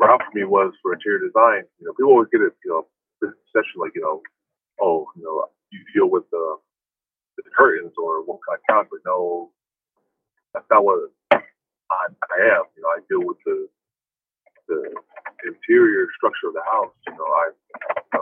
route 0.00 0.22
for 0.22 0.32
me 0.34 0.44
was 0.44 0.74
for 0.82 0.94
interior 0.94 1.20
design. 1.20 1.64
You 1.80 1.86
know, 1.88 1.94
people 1.94 2.12
always 2.12 2.30
get 2.32 2.42
it. 2.42 2.54
You 2.64 2.70
know, 2.72 2.82
this 3.22 3.34
session 3.54 3.80
like 3.80 3.92
you 3.94 4.02
know, 4.02 4.22
oh, 4.80 5.08
you 5.16 5.24
know, 5.24 5.46
you 5.72 5.80
deal 5.94 6.10
with 6.10 6.24
the 6.32 6.58
the 7.38 7.44
curtains 7.56 7.92
or 7.98 8.24
what 8.24 8.40
kind 8.48 8.58
of 8.58 8.64
couch, 8.68 8.88
but 8.90 9.00
no, 9.06 9.50
that's 10.54 10.66
not 10.70 10.84
what 10.84 11.10
I, 11.90 12.06
I 12.10 12.36
am. 12.58 12.64
You 12.76 12.82
know, 12.82 12.90
I 12.92 13.00
deal 13.08 13.24
with 13.26 13.38
the 13.46 13.68
the 14.68 14.80
interior 15.48 16.06
structure 16.16 16.48
of 16.48 16.54
the 16.54 16.64
house. 16.70 16.94
You 17.06 17.14
know, 17.14 17.26
I 17.26 17.46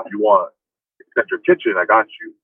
if 0.07 0.13
you 0.13 0.21
want 0.21 0.53
extend 1.01 1.29
your 1.31 1.41
kitchen, 1.41 1.75
I 1.79 1.87
got 1.87 2.07
you. 2.23 2.35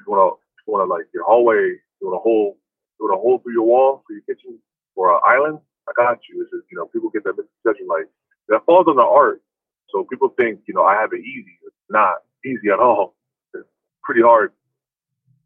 You 0.00 0.06
want 0.12 0.20
to 0.22 0.28
you 0.42 0.45
want 0.66 0.86
to 0.86 0.92
like 0.92 1.06
your 1.14 1.24
hallway, 1.24 1.78
you 2.00 2.14
a 2.14 2.18
hole, 2.18 2.58
you 3.00 3.06
a 3.06 3.16
hole 3.16 3.38
through 3.38 3.54
your 3.54 3.66
wall 3.66 4.02
for 4.06 4.12
your 4.12 4.22
kitchen 4.22 4.58
or 4.94 5.14
an 5.14 5.20
island, 5.26 5.58
I 5.88 5.92
got 5.96 6.18
you. 6.28 6.42
It's 6.42 6.50
just 6.50 6.66
you 6.70 6.78
know 6.78 6.86
people 6.86 7.10
get 7.10 7.24
that 7.24 7.38
misconception 7.38 7.86
like 7.86 8.06
that 8.48 8.64
falls 8.66 8.86
on 8.88 8.96
the 8.96 9.06
art. 9.06 9.42
So 9.90 10.04
people 10.04 10.34
think 10.36 10.60
you 10.66 10.74
know 10.74 10.82
I 10.82 10.94
have 11.00 11.12
it 11.12 11.22
easy. 11.22 11.58
It's 11.66 11.90
not 11.90 12.26
easy 12.44 12.70
at 12.72 12.80
all. 12.80 13.14
It's 13.54 13.68
pretty 14.02 14.22
hard. 14.22 14.52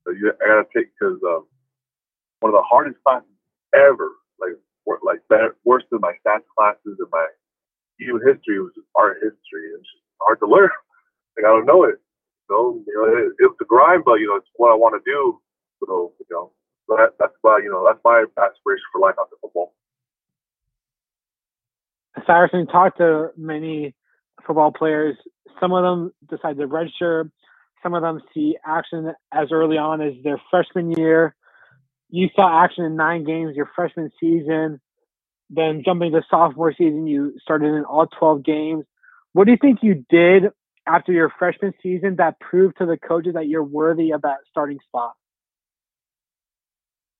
So 0.04 0.12
you, 0.12 0.32
I 0.40 0.48
gotta 0.48 0.68
take 0.74 0.88
because 0.96 1.20
um, 1.28 1.44
one 2.40 2.54
of 2.54 2.58
the 2.58 2.64
hardest 2.64 2.96
classes 3.04 3.28
ever, 3.74 4.16
like 4.40 4.56
like 5.04 5.20
better, 5.28 5.56
worse 5.64 5.84
than 5.90 6.00
my 6.00 6.12
stats 6.24 6.48
classes 6.56 6.96
and 6.98 7.10
my 7.12 7.26
even 8.00 8.20
history 8.24 8.60
was 8.60 8.72
art 8.96 9.18
history. 9.20 9.68
It's 9.76 9.84
just 9.84 10.04
hard 10.20 10.40
to 10.40 10.46
learn. 10.46 10.70
like 11.36 11.44
I 11.44 11.52
don't 11.52 11.66
know 11.66 11.84
it 11.84 12.00
know, 12.50 12.82
you 12.86 12.94
know, 12.94 13.04
it, 13.18 13.32
it's 13.38 13.54
the 13.58 13.64
grind, 13.64 14.04
but 14.04 14.14
you 14.14 14.28
know, 14.28 14.36
it's 14.36 14.48
what 14.56 14.72
I 14.72 14.74
want 14.76 15.02
to 15.02 15.10
do. 15.10 15.40
So, 15.86 16.12
you 16.20 16.26
know, 16.30 16.52
that, 16.88 17.14
that's 17.18 17.34
why, 17.42 17.60
you 17.62 17.70
know, 17.70 17.84
that's 17.86 18.00
my 18.04 18.24
aspiration 18.38 18.84
for 18.92 19.00
life 19.00 19.14
after 19.20 19.36
football. 19.40 19.74
Saracen 22.26 22.66
talked 22.66 22.98
to 22.98 23.30
many 23.36 23.94
football 24.46 24.72
players. 24.72 25.16
Some 25.60 25.72
of 25.72 25.82
them 25.82 26.12
decide 26.28 26.58
to 26.58 26.66
register. 26.66 27.30
Some 27.82 27.94
of 27.94 28.02
them 28.02 28.20
see 28.34 28.56
action 28.64 29.12
as 29.32 29.48
early 29.52 29.78
on 29.78 30.00
as 30.00 30.14
their 30.22 30.40
freshman 30.50 30.90
year. 30.92 31.34
You 32.10 32.28
saw 32.34 32.64
action 32.64 32.84
in 32.84 32.96
nine 32.96 33.24
games 33.24 33.56
your 33.56 33.70
freshman 33.74 34.10
season. 34.20 34.80
Then 35.48 35.82
jumping 35.84 36.12
to 36.12 36.22
sophomore 36.30 36.72
season, 36.72 37.06
you 37.06 37.34
started 37.42 37.74
in 37.74 37.84
all 37.84 38.06
12 38.06 38.44
games. 38.44 38.84
What 39.32 39.44
do 39.46 39.52
you 39.52 39.58
think 39.60 39.80
you 39.82 40.04
did 40.08 40.44
after 40.94 41.12
your 41.12 41.32
freshman 41.38 41.72
season 41.82 42.16
that 42.16 42.40
proved 42.40 42.78
to 42.78 42.86
the 42.86 42.96
coaches 42.96 43.34
that 43.34 43.46
you're 43.46 43.64
worthy 43.64 44.10
of 44.10 44.22
that 44.22 44.38
starting 44.50 44.78
spot? 44.86 45.12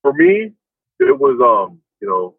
For 0.03 0.12
me, 0.12 0.53
it 0.99 1.19
was 1.19 1.39
um, 1.41 1.81
you 2.00 2.09
know, 2.09 2.35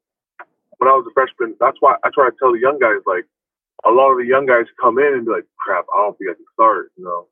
when 0.78 0.90
I 0.90 0.94
was 0.94 1.06
a 1.10 1.14
freshman, 1.14 1.56
that's 1.60 1.78
why 1.80 1.96
I 2.04 2.10
try 2.14 2.30
to 2.30 2.36
tell 2.40 2.52
the 2.52 2.60
young 2.60 2.80
guys 2.80 3.02
like 3.06 3.26
a 3.86 3.92
lot 3.92 4.12
of 4.12 4.18
the 4.18 4.26
young 4.26 4.46
guys 4.46 4.66
come 4.80 5.00
in 5.00 5.14
and 5.14 5.26
be 5.26 5.32
like, 5.32 5.46
crap, 5.58 5.86
I 5.94 5.98
don't 6.04 6.18
think 6.18 6.32
I 6.32 6.34
can 6.34 6.46
start, 6.54 6.92
you 6.98 7.04
know. 7.04 7.28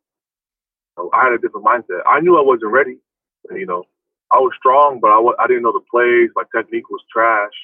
So 0.98 1.10
I 1.14 1.26
had 1.26 1.34
a 1.34 1.38
different 1.38 1.66
mindset. 1.66 2.02
I 2.08 2.20
knew 2.20 2.38
I 2.38 2.44
wasn't 2.44 2.72
ready. 2.72 2.98
You 3.52 3.66
know, 3.66 3.84
I 4.32 4.38
was 4.38 4.54
strong, 4.58 5.00
but 5.02 5.10
I, 5.10 5.20
I 5.44 5.48
didn't 5.48 5.64
know 5.64 5.72
the 5.72 5.86
plays. 5.90 6.30
My 6.36 6.44
technique 6.56 6.90
was 6.90 7.02
trash, 7.12 7.56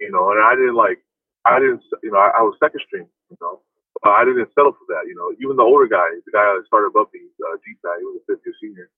you 0.00 0.10
know, 0.10 0.30
and 0.30 0.40
I 0.42 0.54
didn't 0.54 0.76
like, 0.76 0.98
I 1.44 1.58
didn't, 1.58 1.82
you 2.02 2.12
know, 2.12 2.18
I, 2.18 2.30
I 2.38 2.42
was 2.42 2.56
second 2.62 2.80
string, 2.86 3.08
you 3.30 3.36
know. 3.40 3.60
Uh, 4.06 4.14
I 4.16 4.24
didn't 4.24 4.48
settle 4.54 4.72
for 4.72 4.86
that. 4.94 5.04
You 5.08 5.16
know, 5.16 5.34
even 5.42 5.56
the 5.56 5.66
older 5.66 5.88
guy, 5.88 6.06
the 6.24 6.32
guy 6.32 6.44
that 6.44 6.64
started 6.66 6.88
above 6.94 7.08
me, 7.12 7.20
uh, 7.44 7.56
G 7.64 7.74
guy, 7.84 7.98
he 8.00 8.06
was 8.06 8.22
a 8.22 8.24
fifth 8.30 8.44
year 8.46 8.56
senior. 8.62 8.88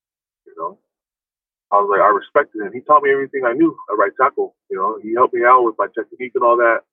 You 0.46 0.54
know, 0.58 0.78
I 1.72 1.82
was 1.82 1.90
like, 1.90 2.00
I 2.04 2.10
respected 2.14 2.62
him. 2.62 2.72
He 2.72 2.80
taught 2.86 3.02
me 3.02 3.12
everything 3.12 3.44
I 3.44 3.54
knew 3.54 3.76
at 3.90 3.98
right 3.98 4.14
tackle. 4.20 4.56
You 4.70 4.78
know, 4.78 4.98
he 5.02 5.14
helped 5.14 5.34
me 5.34 5.42
out 5.44 5.64
with 5.64 5.76
my 5.78 5.88
technique 5.90 6.32
and 6.36 6.44
all 6.44 6.56
that. 6.58 6.86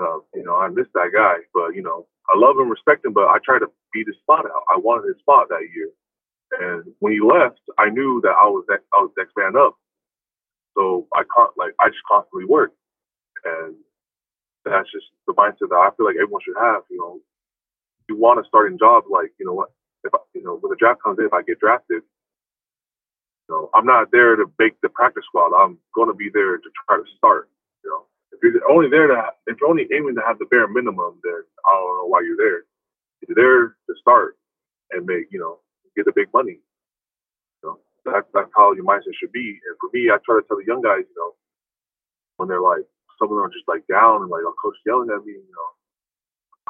Uh, 0.00 0.20
you 0.34 0.44
know, 0.44 0.56
I 0.56 0.68
miss 0.68 0.88
that 0.94 1.10
guy, 1.14 1.42
but 1.54 1.74
you 1.74 1.82
know, 1.82 2.06
I 2.28 2.38
love 2.38 2.58
him, 2.58 2.70
respect 2.70 3.04
him, 3.04 3.12
but 3.14 3.28
I 3.28 3.38
tried 3.44 3.60
to 3.60 3.70
beat 3.92 4.06
his 4.08 4.16
spot 4.22 4.46
out. 4.46 4.64
I 4.72 4.78
wanted 4.78 5.08
his 5.08 5.18
spot 5.20 5.48
that 5.50 5.66
year, 5.74 5.90
and 6.60 6.84
when 7.00 7.12
he 7.14 7.20
left, 7.20 7.60
I 7.78 7.90
knew 7.90 8.20
that 8.24 8.34
I 8.36 8.46
was 8.46 8.64
I 8.70 8.98
was 9.02 9.12
next 9.18 9.34
man 9.36 9.56
up. 9.56 9.76
So 10.76 11.08
I 11.14 11.22
can't 11.36 11.50
like 11.56 11.74
I 11.80 11.88
just 11.88 12.04
constantly 12.10 12.46
worked, 12.46 12.76
and 13.44 13.76
that's 14.64 14.90
just 14.92 15.06
the 15.26 15.34
mindset 15.34 15.70
that 15.70 15.76
I 15.76 15.90
feel 15.96 16.06
like 16.06 16.16
everyone 16.16 16.42
should 16.44 16.58
have. 16.60 16.82
You 16.90 16.98
know, 16.98 17.20
you 18.08 18.16
want 18.16 18.40
a 18.40 18.44
starting 18.48 18.78
job, 18.78 19.04
like 19.10 19.32
you 19.38 19.46
know 19.46 19.54
what, 19.54 19.70
if 20.04 20.14
I, 20.14 20.18
you 20.34 20.44
know 20.44 20.56
when 20.60 20.70
the 20.70 20.76
draft 20.78 21.02
comes 21.02 21.18
in, 21.18 21.26
if 21.26 21.32
I 21.34 21.42
get 21.42 21.60
drafted, 21.60 22.02
you 22.02 23.50
know 23.50 23.70
I'm 23.74 23.86
not 23.86 24.10
there 24.12 24.36
to 24.36 24.46
make 24.58 24.80
the 24.82 24.88
practice 24.90 25.24
squad. 25.26 25.54
I'm 25.56 25.78
going 25.94 26.08
to 26.08 26.14
be 26.14 26.30
there 26.32 26.58
to 26.58 26.68
try 26.88 26.96
to 26.98 27.04
start. 27.16 27.50
You 27.84 27.90
know, 27.90 28.06
if 28.32 28.40
you're 28.42 28.70
only 28.70 28.90
there 28.90 29.08
to, 29.08 29.22
if 29.46 29.56
you're 29.60 29.70
only 29.70 29.88
aiming 29.94 30.16
to 30.16 30.22
have 30.26 30.38
the 30.38 30.46
bare 30.46 30.68
minimum, 30.68 31.20
then 31.24 31.42
I 31.66 31.72
don't 31.74 31.98
know 31.98 32.08
why 32.08 32.22
you're 32.22 32.38
there. 32.38 32.64
You're 33.26 33.36
there 33.36 33.76
to 33.88 33.94
start 34.00 34.36
and 34.92 35.06
make, 35.06 35.28
you 35.32 35.40
know, 35.40 35.58
get 35.96 36.06
the 36.06 36.12
big 36.14 36.28
money. 36.34 36.60
You 37.62 37.64
know, 37.64 37.78
that's 38.04 38.26
that's 38.34 38.50
how 38.56 38.72
your 38.74 38.84
mindset 38.84 39.16
should 39.20 39.32
be. 39.32 39.60
And 39.66 39.76
for 39.80 39.90
me, 39.92 40.10
I 40.10 40.18
try 40.24 40.40
to 40.40 40.46
tell 40.46 40.58
the 40.58 40.66
young 40.66 40.82
guys, 40.82 41.04
you 41.08 41.16
know, 41.16 41.32
when 42.36 42.48
they're 42.48 42.62
like, 42.62 42.84
some 43.18 43.30
of 43.30 43.36
them 43.36 43.44
are 43.46 43.54
just 43.54 43.68
like 43.68 43.86
down 43.88 44.22
and 44.22 44.30
like, 44.30 44.42
oh, 44.46 44.54
coach 44.62 44.76
yelling 44.86 45.10
at 45.10 45.24
me, 45.26 45.32
you 45.34 45.54
know, 45.54 45.70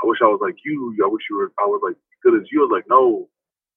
I 0.03 0.07
wish 0.07 0.19
I 0.23 0.27
was 0.31 0.41
like 0.43 0.57
you. 0.65 0.97
I 1.05 1.09
wish 1.09 1.25
you 1.31 1.37
were. 1.37 1.53
I 1.59 1.67
was 1.67 1.83
like 1.85 1.97
good 2.23 2.41
as 2.41 2.49
you. 2.53 2.63
I 2.63 2.67
was 2.67 2.75
like, 2.75 2.89
no, 2.91 3.29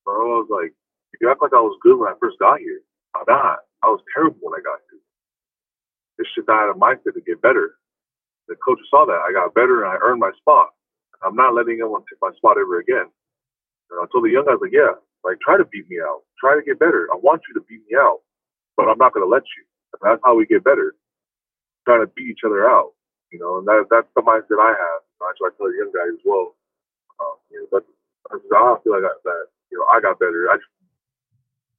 bro. 0.06 0.16
I 0.16 0.40
was 0.46 0.52
like, 0.52 0.74
you 1.22 1.30
act 1.32 1.42
like 1.42 1.54
I 1.54 1.62
was 1.62 1.78
good 1.84 1.98
when 2.00 2.10
I 2.10 2.16
first 2.22 2.40
got 2.40 2.60
here. 2.60 2.82
I'm 3.16 3.26
not. 3.28 3.60
I 3.84 3.88
was 3.90 4.02
terrible 4.14 4.40
when 4.42 4.60
I 4.60 4.64
got 4.64 4.80
here. 4.92 5.02
This 6.20 6.28
shit 6.36 6.46
I 6.50 6.68
had 6.68 6.74
a 6.76 6.80
mindset 6.80 7.16
to 7.16 7.22
get 7.26 7.42
better. 7.42 7.78
The 8.48 8.56
coach 8.64 8.80
saw 8.90 9.06
that. 9.06 9.22
I 9.28 9.34
got 9.34 9.54
better 9.56 9.84
and 9.86 9.92
I 9.94 9.98
earned 10.02 10.20
my 10.22 10.32
spot. 10.40 10.70
I'm 11.24 11.36
not 11.36 11.56
letting 11.56 11.80
anyone 11.82 12.04
take 12.10 12.20
my 12.22 12.32
spot 12.38 12.58
ever 12.60 12.80
again. 12.80 13.08
And 13.92 13.98
I 14.02 14.06
told 14.12 14.26
the 14.26 14.32
young 14.32 14.46
guys, 14.46 14.60
like, 14.62 14.74
yeah, 14.74 14.98
like 15.24 15.40
try 15.42 15.58
to 15.58 15.66
beat 15.66 15.90
me 15.90 15.98
out. 16.02 16.24
Try 16.40 16.56
to 16.56 16.64
get 16.66 16.80
better. 16.80 17.08
I 17.14 17.18
want 17.18 17.42
you 17.48 17.54
to 17.56 17.66
beat 17.70 17.82
me 17.90 17.98
out, 17.98 18.20
but 18.78 18.90
I'm 18.90 18.98
not 19.00 19.14
gonna 19.14 19.28
let 19.30 19.44
you. 19.58 19.64
And 19.94 20.02
that's 20.04 20.22
how 20.26 20.36
we 20.36 20.46
get 20.48 20.64
better. 20.64 20.96
Trying 21.88 22.02
to 22.02 22.12
beat 22.16 22.30
each 22.32 22.46
other 22.46 22.70
out. 22.70 22.94
You 23.32 23.40
know, 23.40 23.60
and 23.60 23.68
that, 23.68 23.86
that's 23.92 24.08
the 24.16 24.24
mindset 24.24 24.60
I 24.62 24.70
have. 24.76 25.02
I 25.22 25.34
try 25.38 25.50
to 25.50 25.56
tell 25.58 25.70
the 25.70 25.78
young 25.78 25.94
guys 25.94 26.14
as 26.14 26.24
well. 26.26 26.54
Um, 27.20 27.38
you 27.50 27.60
know, 27.62 27.68
but 27.72 27.84
I 28.32 28.78
feel 28.84 28.94
like 28.94 29.08
I, 29.08 29.14
that 29.24 29.44
you 29.72 29.78
know 29.80 29.88
I 29.90 30.02
got 30.02 30.20
better. 30.20 30.50
I 30.52 30.58
just, 30.58 30.74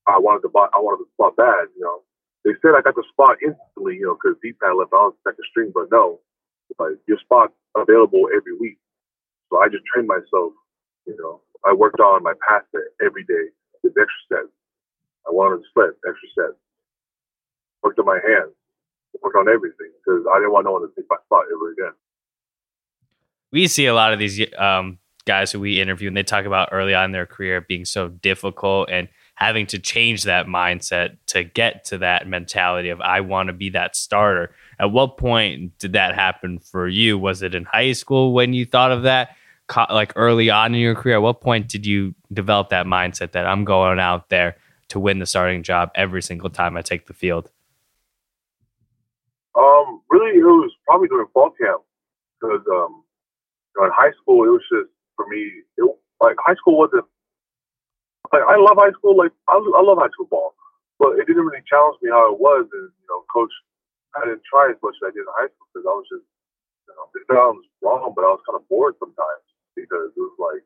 I 0.07 0.19
wanted 0.19 0.43
to 0.43 0.51
buy, 0.51 0.67
I 0.75 0.81
wanted 0.81 1.07
the 1.07 1.11
spot 1.15 1.37
bad. 1.37 1.71
You 1.77 1.85
know, 1.85 2.03
they 2.45 2.59
said 2.61 2.75
I 2.75 2.83
got 2.83 2.97
the 2.97 3.07
spot 3.13 3.39
instantly. 3.43 4.01
You 4.03 4.11
know, 4.11 4.17
because 4.19 4.39
deep 4.43 4.59
had 4.63 4.75
left 4.75 4.93
on 4.93 5.15
second 5.23 5.45
string, 5.51 5.71
but 5.75 5.91
no, 5.93 6.21
like 6.79 6.99
your 7.07 7.19
spot 7.23 7.53
available 7.77 8.27
every 8.35 8.57
week. 8.59 8.79
So 9.51 9.61
I 9.61 9.69
just 9.69 9.87
trained 9.87 10.09
myself. 10.09 10.53
You 11.07 11.17
know, 11.19 11.41
I 11.65 11.73
worked 11.73 12.01
on 12.01 12.23
my 12.23 12.35
pass 12.49 12.65
every 13.01 13.25
day, 13.25 13.55
did 13.83 13.95
extra 13.97 14.43
sets. 14.43 14.55
I 15.27 15.31
wanted 15.31 15.63
to 15.63 15.69
sled, 15.73 15.95
extra 16.07 16.29
sets. 16.35 16.59
Worked 17.83 18.01
on 18.01 18.07
my 18.07 18.19
hands, 18.21 18.53
worked 19.23 19.37
on 19.37 19.49
everything 19.49 19.95
because 20.03 20.27
I 20.27 20.43
didn't 20.43 20.53
want 20.53 20.67
no 20.67 20.73
one 20.73 20.83
to 20.83 20.91
take 20.97 21.07
my 21.09 21.17
spot 21.25 21.47
ever 21.53 21.73
again 21.73 21.95
we 23.53 23.67
see 23.67 23.87
a 23.87 23.95
lot 23.95 24.13
of 24.13 24.19
these 24.19 24.41
um, 24.57 24.99
guys 25.25 25.53
who 25.53 25.61
we 25.61 25.81
interview 25.81 26.09
and 26.09 26.17
they 26.17 26.23
talk 26.23 26.45
about 26.45 26.71
early 26.73 26.95
on 26.95 27.07
in 27.07 27.13
their 27.13 27.27
career 27.27 27.61
being 27.61 27.85
so 27.85 28.09
difficult 28.09 28.89
and 28.91 29.09
having 29.35 29.67
to 29.67 29.79
change 29.79 30.25
that 30.25 30.47
mindset 30.47 31.17
to 31.27 31.45
get 31.45 31.85
to 31.85 31.99
that 31.99 32.27
mentality 32.27 32.89
of 32.89 33.01
I 33.01 33.21
want 33.21 33.47
to 33.49 33.53
be 33.53 33.71
that 33.71 33.95
starter. 33.95 34.53
At 34.81 34.91
what 34.91 35.17
point 35.17 35.79
did 35.79 35.93
that 35.93 36.15
happen 36.15 36.59
for 36.59 36.89
you? 36.89 37.19
Was 37.19 37.43
it 37.43 37.55
in 37.55 37.65
high 37.65 37.93
school 37.93 38.33
when 38.33 38.53
you 38.53 38.65
thought 38.65 38.91
of 38.91 39.03
that? 39.05 39.37
Like 39.77 40.15
early 40.17 40.49
on 40.51 40.75
in 40.75 40.81
your 40.81 40.95
career, 40.95 41.17
at 41.17 41.23
what 41.23 41.43
point 41.43 41.69
did 41.69 41.87
you 41.87 42.15
develop 42.33 42.71
that 42.71 42.87
mindset 42.87 43.33
that 43.33 43.47
I'm 43.47 43.65
going 43.65 44.01
out 44.01 44.31
there 44.31 44.57
to 44.89 44.99
win 44.99 45.19
the 45.19 45.27
starting 45.27 45.63
job 45.63 45.91
every 45.95 46.23
single 46.23 46.49
time 46.49 46.77
I 46.77 46.83
take 46.83 47.07
the 47.07 47.13
field? 47.13 47.51
Um, 49.55 50.01
really, 50.09 50.39
it 50.39 50.43
was 50.43 50.73
probably 50.87 51.09
during 51.09 51.27
fall 51.35 51.51
camp 51.51 51.83
because 52.41 52.63
um, 52.73 53.03
know, 53.79 53.87
in 53.87 53.95
high 53.95 54.13
school 54.23 54.45
it 54.45 54.53
was 54.53 54.67
just 54.73 54.91
for 55.17 55.27
me. 55.31 55.63
It, 55.79 55.87
like 56.21 56.37
high 56.43 56.57
school 56.59 56.79
wasn't 56.79 57.07
like 58.33 58.45
I 58.47 58.57
love 58.59 58.79
high 58.79 58.93
school. 58.99 59.17
Like 59.17 59.33
I, 59.49 59.57
I 59.59 59.83
love 59.83 59.99
high 59.99 60.13
school 60.13 60.29
ball, 60.31 60.55
but 60.99 61.19
it 61.19 61.27
didn't 61.27 61.47
really 61.47 61.65
challenge 61.69 61.99
me 62.03 62.11
how 62.11 62.33
it 62.35 62.41
was. 62.41 62.67
And 62.73 62.89
you 62.91 63.09
know, 63.09 63.25
coach, 63.33 63.53
I 64.17 64.27
didn't 64.27 64.45
try 64.49 64.71
as 64.71 64.79
much 64.83 64.97
as 65.03 65.11
I 65.11 65.13
did 65.15 65.25
in 65.27 65.35
high 65.39 65.51
school 65.53 65.69
because 65.73 65.87
I 65.89 65.95
was 65.97 66.09
just 66.11 66.27
you 66.89 66.95
know, 66.97 67.07
it 67.17 67.25
sounds 67.31 67.65
wrong, 67.83 68.13
but 68.17 68.25
I 68.27 68.33
was 68.35 68.45
kind 68.47 68.59
of 68.61 68.69
bored 68.69 68.97
sometimes 69.01 69.45
because 69.77 70.13
it 70.15 70.23
was 70.23 70.37
like 70.41 70.65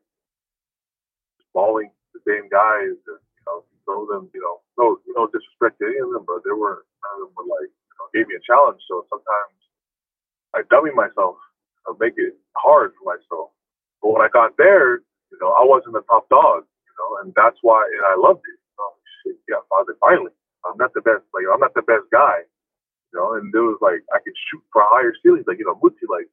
balling 1.53 1.91
the 2.13 2.21
same 2.27 2.49
guys 2.49 2.95
and 3.09 3.21
you 3.21 3.43
know 3.47 3.65
throw 3.85 4.05
them. 4.09 4.29
You 4.33 4.41
know, 4.41 4.61
no, 4.79 4.85
you 5.07 5.13
know, 5.15 5.29
disrespect 5.31 5.79
to 5.81 5.87
any 5.89 6.01
of 6.01 6.11
them, 6.13 6.25
but 6.27 6.43
there 6.45 6.57
were 6.57 6.85
none 7.05 7.15
of 7.21 7.29
them 7.29 7.33
were 7.37 7.49
like 7.49 7.69
you 7.71 7.95
know, 7.99 8.07
gave 8.13 8.27
me 8.29 8.35
a 8.37 8.43
challenge. 8.45 8.81
So 8.89 9.05
sometimes 9.09 9.57
I 10.55 10.61
dummy 10.69 10.91
myself, 10.95 11.37
I 11.87 11.93
make 11.99 12.15
it 12.17 12.35
hard 12.55 12.93
for 12.97 13.15
myself. 13.15 13.51
But 14.01 14.13
when 14.13 14.23
I 14.23 14.29
got 14.31 14.55
there, 14.57 15.03
you 15.31 15.37
know, 15.41 15.51
I 15.55 15.63
wasn't 15.65 15.93
the 15.95 16.05
top 16.07 16.29
dog, 16.29 16.63
you 16.63 16.93
know, 16.99 17.09
and 17.23 17.33
that's 17.35 17.57
why, 17.61 17.83
and 17.83 18.05
I 18.05 18.15
loved 18.19 18.43
it. 18.45 18.59
You 18.59 18.75
know, 18.77 18.91
shit, 19.23 19.37
yeah, 19.49 19.61
father, 19.69 19.95
finally, 19.99 20.33
I'm 20.63 20.77
not 20.77 20.93
the 20.93 21.01
best, 21.01 21.23
like, 21.33 21.47
I'm 21.51 21.59
not 21.59 21.73
the 21.73 21.87
best 21.87 22.07
guy, 22.11 22.45
you 23.11 23.15
know, 23.19 23.35
and 23.35 23.49
it 23.53 23.63
was 23.63 23.79
like, 23.81 24.03
I 24.13 24.19
could 24.23 24.35
shoot 24.51 24.63
for 24.71 24.83
higher 24.91 25.13
ceilings, 25.23 25.47
like, 25.47 25.59
you 25.59 25.67
know, 25.67 25.79
Muti, 25.81 26.05
like, 26.07 26.29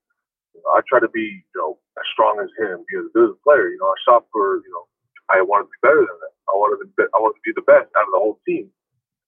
you 0.55 0.61
know, 0.63 0.71
I 0.75 0.83
try 0.87 1.01
to 1.01 1.09
be, 1.11 1.43
you 1.43 1.59
know, 1.59 1.79
as 1.99 2.07
strong 2.13 2.39
as 2.43 2.51
him, 2.59 2.85
be 2.91 2.99
as 2.99 3.11
good 3.15 3.35
a 3.35 3.39
player, 3.47 3.71
you 3.71 3.79
know, 3.79 3.91
I 3.91 3.99
shot 4.07 4.27
for, 4.31 4.63
you 4.67 4.73
know, 4.75 4.87
I 5.31 5.43
wanted 5.47 5.71
to 5.71 5.75
be 5.79 5.87
better 5.87 6.03
than 6.03 6.19
them. 6.19 6.35
I 6.51 6.59
wanted 6.59 6.83
to 6.83 6.89
be, 6.91 7.07
I 7.15 7.19
wanted 7.23 7.39
to 7.39 7.47
be 7.47 7.55
the 7.55 7.63
best 7.63 7.87
out 7.95 8.11
of 8.11 8.13
the 8.13 8.19
whole 8.19 8.43
team. 8.43 8.67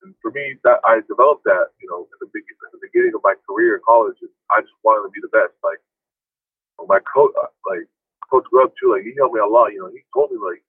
And 0.03 0.11
for 0.19 0.35
me, 0.35 0.59
that 0.67 0.83
I 0.83 0.99
developed 1.07 1.47
that, 1.47 1.71
you 1.79 1.87
know, 1.87 2.11
in 2.11 2.19
the, 2.19 2.27
beginning, 2.35 2.59
in 2.59 2.75
the 2.75 2.83
beginning 2.83 3.15
of 3.15 3.23
my 3.23 3.39
career 3.47 3.79
in 3.79 3.83
college. 3.87 4.19
I 4.51 4.67
just 4.67 4.75
wanted 4.83 5.07
to 5.07 5.15
be 5.15 5.23
the 5.23 5.31
best. 5.31 5.55
Like 5.63 5.79
my 6.89 7.01
coach, 7.03 7.33
uh, 7.39 7.51
like 7.69 7.87
Coach 8.31 8.47
Grubb 8.51 8.73
too. 8.79 8.93
Like 8.93 9.05
he 9.05 9.13
helped 9.17 9.35
me 9.35 9.41
a 9.41 9.47
lot. 9.47 9.73
You 9.73 9.85
know, 9.85 9.91
he 9.93 10.03
told 10.15 10.31
me 10.31 10.39
like, 10.41 10.63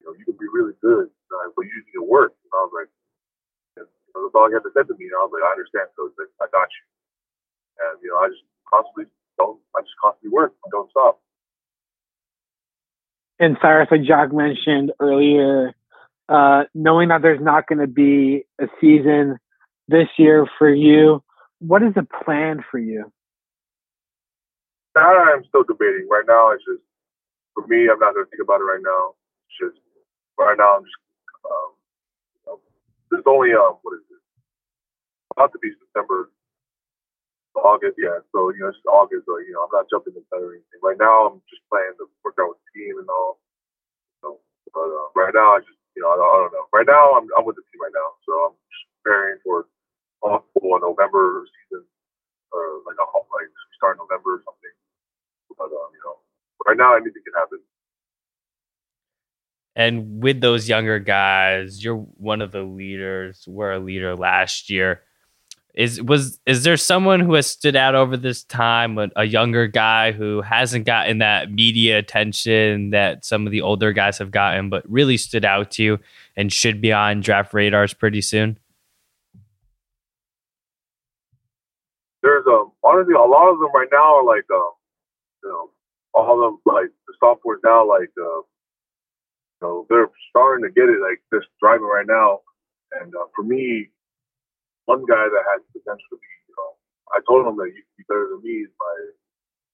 you 0.00 0.04
know, 0.06 0.14
you 0.18 0.24
can 0.24 0.36
be 0.36 0.48
really 0.52 0.76
good, 0.82 1.08
uh, 1.08 1.48
but 1.56 1.64
you 1.64 1.74
need 1.84 1.96
to 1.98 2.04
work. 2.04 2.36
And 2.44 2.52
I 2.52 2.60
was 2.66 2.74
like, 2.74 2.90
you 3.78 3.86
know, 4.14 4.28
that's 4.28 4.36
all 4.36 4.48
he 4.48 4.54
had 4.54 4.66
to 4.66 4.72
say 4.74 4.84
to 4.84 4.94
me. 4.98 5.08
And 5.08 5.16
I 5.16 5.24
was 5.24 5.32
like, 5.32 5.46
I 5.46 5.56
understand, 5.56 5.88
coach. 5.96 6.12
I 6.40 6.46
got 6.52 6.68
you. 6.68 6.84
And 7.80 7.94
you 8.02 8.10
know, 8.12 8.18
I 8.20 8.28
just 8.28 8.44
constantly 8.68 9.10
don't. 9.38 9.58
I 9.74 9.80
just 9.82 9.96
constantly 9.98 10.30
work. 10.30 10.54
I 10.64 10.68
don't 10.70 10.90
stop. 10.90 11.20
And 13.40 13.56
Syrus, 13.60 13.88
like 13.90 14.04
Jack 14.04 14.32
mentioned 14.32 14.92
earlier, 15.00 15.74
uh, 16.28 16.64
knowing 16.74 17.08
that 17.08 17.22
there's 17.22 17.42
not 17.42 17.66
going 17.66 17.80
to 17.80 17.86
be 17.86 18.44
a 18.60 18.66
season 18.80 19.38
this 19.88 20.08
year 20.16 20.46
for 20.58 20.72
you, 20.72 21.22
what 21.58 21.82
is 21.82 21.94
the 21.94 22.06
plan 22.24 22.64
for 22.70 22.78
you? 22.78 23.12
I'm 25.02 25.44
still 25.48 25.64
debating. 25.64 26.08
Right 26.10 26.26
now, 26.28 26.52
it's 26.52 26.64
just 26.64 26.84
for 27.54 27.66
me. 27.68 27.88
I'm 27.90 28.00
not 28.00 28.14
going 28.14 28.26
to 28.26 28.30
think 28.30 28.42
about 28.44 28.60
it 28.62 28.68
right 28.68 28.82
now. 28.84 29.14
It's 29.48 29.58
just 29.60 29.78
right 30.38 30.58
now. 30.58 30.78
I'm 30.80 30.84
just. 30.84 31.00
Um, 31.46 31.70
you 32.34 32.42
know, 32.46 32.56
there's 33.10 33.28
only 33.28 33.52
um 33.54 33.78
what 33.82 33.98
is 33.98 34.06
it? 34.10 34.22
About 35.36 35.52
to 35.54 35.60
be 35.62 35.72
September, 35.78 36.30
August. 37.56 37.98
Yeah. 37.98 38.20
So 38.32 38.50
you 38.54 38.62
know, 38.64 38.72
it's 38.72 38.82
August. 38.88 39.26
So 39.26 39.38
you 39.42 39.52
know, 39.54 39.66
I'm 39.68 39.74
not 39.74 39.90
jumping 39.90 40.14
into 40.18 40.28
or 40.36 40.56
anything. 40.58 40.80
Right 40.82 40.98
now, 41.00 41.30
I'm 41.32 41.38
just 41.50 41.62
playing 41.72 41.94
to 42.02 42.06
work 42.24 42.38
out 42.40 42.54
with 42.56 42.60
the 42.64 42.70
team 42.76 42.98
and 43.00 43.08
all. 43.10 43.40
So, 44.22 44.40
but 44.74 44.88
uh, 44.88 45.08
right 45.16 45.34
now, 45.34 45.56
I 45.56 45.60
just 45.64 45.78
you 45.96 46.02
know, 46.02 46.10
I, 46.12 46.16
I 46.18 46.36
don't 46.46 46.54
know. 46.54 46.66
Right 46.74 46.88
now, 46.88 47.16
I'm 47.18 47.26
I'm 47.38 47.46
with 47.46 47.56
the 47.56 47.66
team 47.72 47.82
right 47.82 47.94
now, 47.96 48.10
so 48.26 48.32
I'm 48.50 48.54
preparing 49.02 49.38
for 49.44 49.66
possible 50.22 50.78
November 50.82 51.46
season, 51.50 51.84
or 52.52 52.82
like 52.86 52.98
a 53.00 53.06
like 53.34 53.50
start 53.76 53.98
November 53.98 54.40
or 54.40 54.42
something. 54.46 54.74
But 55.56 55.64
um, 55.64 55.90
you 55.92 56.00
know, 56.04 56.16
right 56.66 56.76
now 56.76 56.94
anything 56.94 57.22
can 57.24 57.34
happen. 57.38 57.58
And 59.76 60.22
with 60.22 60.40
those 60.40 60.68
younger 60.68 61.00
guys, 61.00 61.82
you're 61.82 61.96
one 61.96 62.40
of 62.40 62.52
the 62.52 62.62
leaders. 62.62 63.44
Were 63.48 63.72
a 63.72 63.80
leader 63.80 64.14
last 64.14 64.70
year. 64.70 65.02
Is 65.74 66.00
was 66.00 66.38
is 66.46 66.62
there 66.62 66.76
someone 66.76 67.18
who 67.18 67.34
has 67.34 67.48
stood 67.48 67.74
out 67.74 67.96
over 67.96 68.16
this 68.16 68.44
time? 68.44 68.96
A, 68.96 69.08
a 69.16 69.24
younger 69.24 69.66
guy 69.66 70.12
who 70.12 70.40
hasn't 70.42 70.86
gotten 70.86 71.18
that 71.18 71.50
media 71.50 71.98
attention 71.98 72.90
that 72.90 73.24
some 73.24 73.44
of 73.44 73.50
the 73.50 73.62
older 73.62 73.92
guys 73.92 74.18
have 74.18 74.30
gotten, 74.30 74.70
but 74.70 74.88
really 74.88 75.16
stood 75.16 75.44
out 75.44 75.72
to 75.72 75.82
you 75.82 75.98
and 76.36 76.52
should 76.52 76.80
be 76.80 76.92
on 76.92 77.20
draft 77.20 77.52
radars 77.52 77.92
pretty 77.92 78.20
soon. 78.20 78.56
There's 82.22 82.46
um 82.46 82.70
honestly 82.84 83.14
a 83.14 83.18
lot 83.18 83.50
of 83.50 83.58
them 83.58 83.72
right 83.74 83.88
now 83.90 84.18
are 84.18 84.24
like 84.24 84.44
um 84.54 84.70
you 85.44 85.50
know 85.50 85.70
all 86.14 86.46
of 86.46 86.54
like 86.66 86.90
the 87.08 87.14
sophomores 87.20 87.60
now 87.64 87.86
like 87.88 88.10
uh 88.20 88.42
you 88.42 89.62
know 89.62 89.86
they're 89.90 90.10
starting 90.30 90.64
to 90.64 90.72
get 90.72 90.88
it 90.90 91.00
like 91.02 91.20
just 91.32 91.48
driving 91.60 91.86
right 91.86 92.06
now 92.08 92.40
and 93.00 93.14
uh, 93.14 93.26
for 93.36 93.44
me 93.44 93.88
one 94.86 95.04
guy 95.06 95.24
that 95.28 95.44
has 95.54 95.60
potential 95.72 96.08
to 96.12 96.18
be, 96.18 96.32
you 96.48 96.54
know, 96.58 96.70
I 97.14 97.20
told 97.28 97.46
him 97.46 97.56
that 97.56 97.72
you 97.72 97.82
be 97.96 98.04
better 98.08 98.28
than 98.32 98.42
me 98.44 98.66
is 98.68 98.72
my 98.80 98.96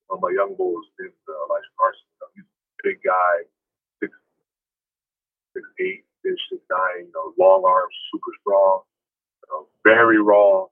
one 0.08 0.18
of 0.18 0.22
my 0.22 0.34
young 0.34 0.54
bulls 0.58 0.86
named 0.98 1.14
uh, 1.28 1.34
Elijah 1.46 1.74
Carson. 1.78 2.06
You 2.10 2.18
know, 2.22 2.30
he's 2.34 2.46
a 2.50 2.82
big 2.86 2.98
guy, 3.02 3.34
six 4.02 4.12
six 5.54 5.64
eight 5.80 6.04
ish, 6.26 6.42
six 6.50 6.62
nine, 6.70 7.10
you 7.10 7.14
know, 7.14 7.34
long 7.38 7.64
arms, 7.66 7.94
super 8.14 8.32
strong, 8.42 8.86
you 9.44 9.48
know, 9.50 9.62
very 9.82 10.20
raw, 10.22 10.66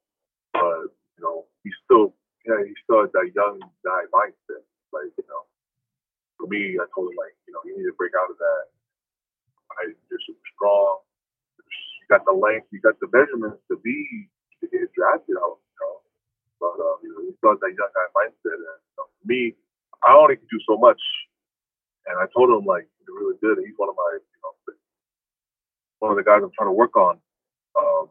but 0.54 0.90
you 1.18 1.22
know, 1.22 1.46
he's 1.64 1.76
still 1.84 2.14
yeah, 2.46 2.62
he 2.64 2.74
still 2.84 3.02
has 3.06 3.12
that 3.14 3.30
young 3.34 3.58
guy 3.84 4.02
mindset. 4.14 4.64
Like, 4.92 5.12
you 5.18 5.27
know, 5.29 5.44
for 6.38 6.46
me, 6.48 6.77
I 6.81 6.87
told 6.94 7.12
him 7.12 7.18
like, 7.18 7.35
you 7.48 7.53
know, 7.55 7.62
you 7.66 7.77
need 7.79 7.88
to 7.90 7.96
break 7.98 8.12
out 8.18 8.31
of 8.31 8.38
that. 8.38 8.64
I, 9.79 9.92
you're 10.11 10.22
super 10.27 10.48
strong 10.57 10.98
You 12.03 12.07
got 12.11 12.24
the 12.27 12.35
length, 12.37 12.68
you 12.72 12.81
got 12.81 12.98
the 13.01 13.09
measurements 13.12 13.62
to 13.70 13.77
be 13.81 14.29
to 14.61 14.66
get 14.68 14.88
drafted 14.94 15.37
out. 15.38 15.59
You 15.62 15.77
know, 15.81 15.94
but 16.61 16.77
um, 16.81 16.98
you 17.05 17.11
know, 17.14 17.20
he 17.27 17.33
still 17.38 17.55
has 17.57 17.61
that 17.62 17.74
young 17.74 17.92
guy 17.94 18.09
mindset. 18.16 18.59
And 18.61 18.79
you 18.83 18.94
know, 18.98 19.07
for 19.09 19.24
me, 19.27 19.55
I 20.05 20.14
only 20.16 20.37
can 20.37 20.48
do 20.51 20.61
so 20.68 20.79
much. 20.79 21.01
And 22.07 22.16
I 22.18 22.27
told 22.35 22.51
him 22.51 22.64
like 22.66 22.87
you're 23.07 23.16
really 23.18 23.38
good. 23.42 23.59
And 23.59 23.66
he's 23.66 23.79
one 23.79 23.90
of 23.90 23.96
my, 23.98 24.11
you 24.18 24.40
know, 24.44 24.53
one 26.01 26.12
of 26.12 26.18
the 26.18 26.27
guys 26.27 26.42
I'm 26.44 26.53
trying 26.57 26.70
to 26.72 26.79
work 26.79 26.96
on. 26.96 27.18
Um, 27.79 28.07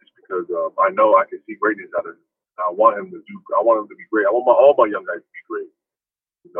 just 0.00 0.12
because 0.18 0.48
um, 0.54 0.72
I 0.80 0.90
know 0.94 1.16
I 1.16 1.26
can 1.28 1.40
see 1.46 1.56
greatness 1.60 1.90
out 1.98 2.06
of 2.08 2.16
him. 2.16 2.24
I 2.60 2.70
want 2.72 2.98
him 2.98 3.10
to 3.12 3.20
do. 3.24 3.34
I 3.56 3.62
want 3.64 3.82
him 3.84 3.88
to 3.90 3.96
be 3.98 4.06
great. 4.12 4.26
I 4.28 4.32
want 4.32 4.46
my 4.46 4.54
all 4.56 4.74
my 4.78 4.86
young 4.90 5.04
guys 5.06 5.22
to 5.24 5.32
be 5.32 5.44
great. 5.48 5.70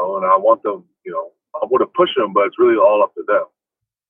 Know, 0.03 0.17
and 0.17 0.27
I 0.27 0.37
want 0.37 0.63
them. 0.63 0.85
You 1.07 1.13
know, 1.13 1.31
I 1.55 1.65
want 1.67 1.83
to 1.83 1.87
push 1.95 2.11
them, 2.17 2.33
but 2.33 2.47
it's 2.47 2.59
really 2.59 2.77
all 2.77 3.03
up 3.03 3.15
to 3.15 3.23
them. 3.27 3.47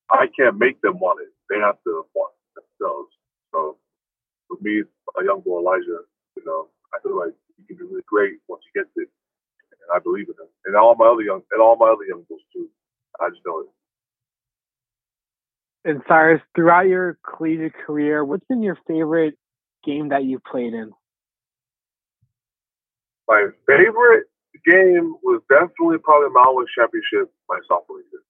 I 0.09 0.25
can't 0.35 0.57
make 0.57 0.81
them 0.81 0.99
want 0.99 1.21
it. 1.21 1.29
They 1.49 1.59
have 1.59 1.77
to 1.85 2.05
want 2.15 2.33
it 2.33 2.63
themselves. 2.65 3.13
So 3.53 3.77
for 4.47 4.57
me, 4.61 4.81
a 5.19 5.23
young 5.23 5.41
boy 5.41 5.59
Elijah, 5.59 6.01
you 6.35 6.43
know, 6.45 6.69
I 6.93 6.99
feel 7.03 7.17
like 7.17 7.33
he 7.47 7.53
can 7.53 7.77
be 7.77 7.83
really 7.83 8.01
great 8.07 8.41
once 8.47 8.63
he 8.65 8.79
gets 8.79 8.89
it, 8.95 9.09
and 9.69 9.89
I 9.93 9.99
believe 9.99 10.27
in 10.27 10.33
him. 10.33 10.49
And 10.65 10.75
all 10.75 10.95
my 10.95 11.05
other 11.05 11.21
young, 11.21 11.41
and 11.51 11.61
all 11.61 11.75
my 11.75 11.89
other 11.89 12.05
young 12.05 12.25
boys 12.27 12.41
too. 12.51 12.67
I 13.21 13.29
just 13.29 13.41
know 13.45 13.59
it. 13.61 13.67
And 15.85 16.01
Syrus, 16.07 16.41
throughout 16.55 16.87
your 16.87 17.19
collegiate 17.21 17.75
career, 17.85 18.25
what's 18.25 18.45
been 18.47 18.63
your 18.63 18.79
favorite 18.87 19.37
game 19.85 20.09
that 20.09 20.23
you 20.23 20.39
played 20.39 20.73
in? 20.73 20.91
My 23.27 23.47
favorite 23.67 24.25
game 24.65 25.15
was 25.23 25.41
definitely 25.49 25.99
probably 26.03 26.29
Mountain 26.31 26.57
West 26.57 26.71
Championship 26.75 27.31
my 27.49 27.59
sophomore 27.67 27.99
year. 27.99 28.23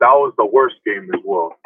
That 0.00 0.14
was 0.14 0.34
the 0.36 0.46
worst 0.46 0.76
game 0.86 1.08
as 1.14 1.20
well 1.24 1.56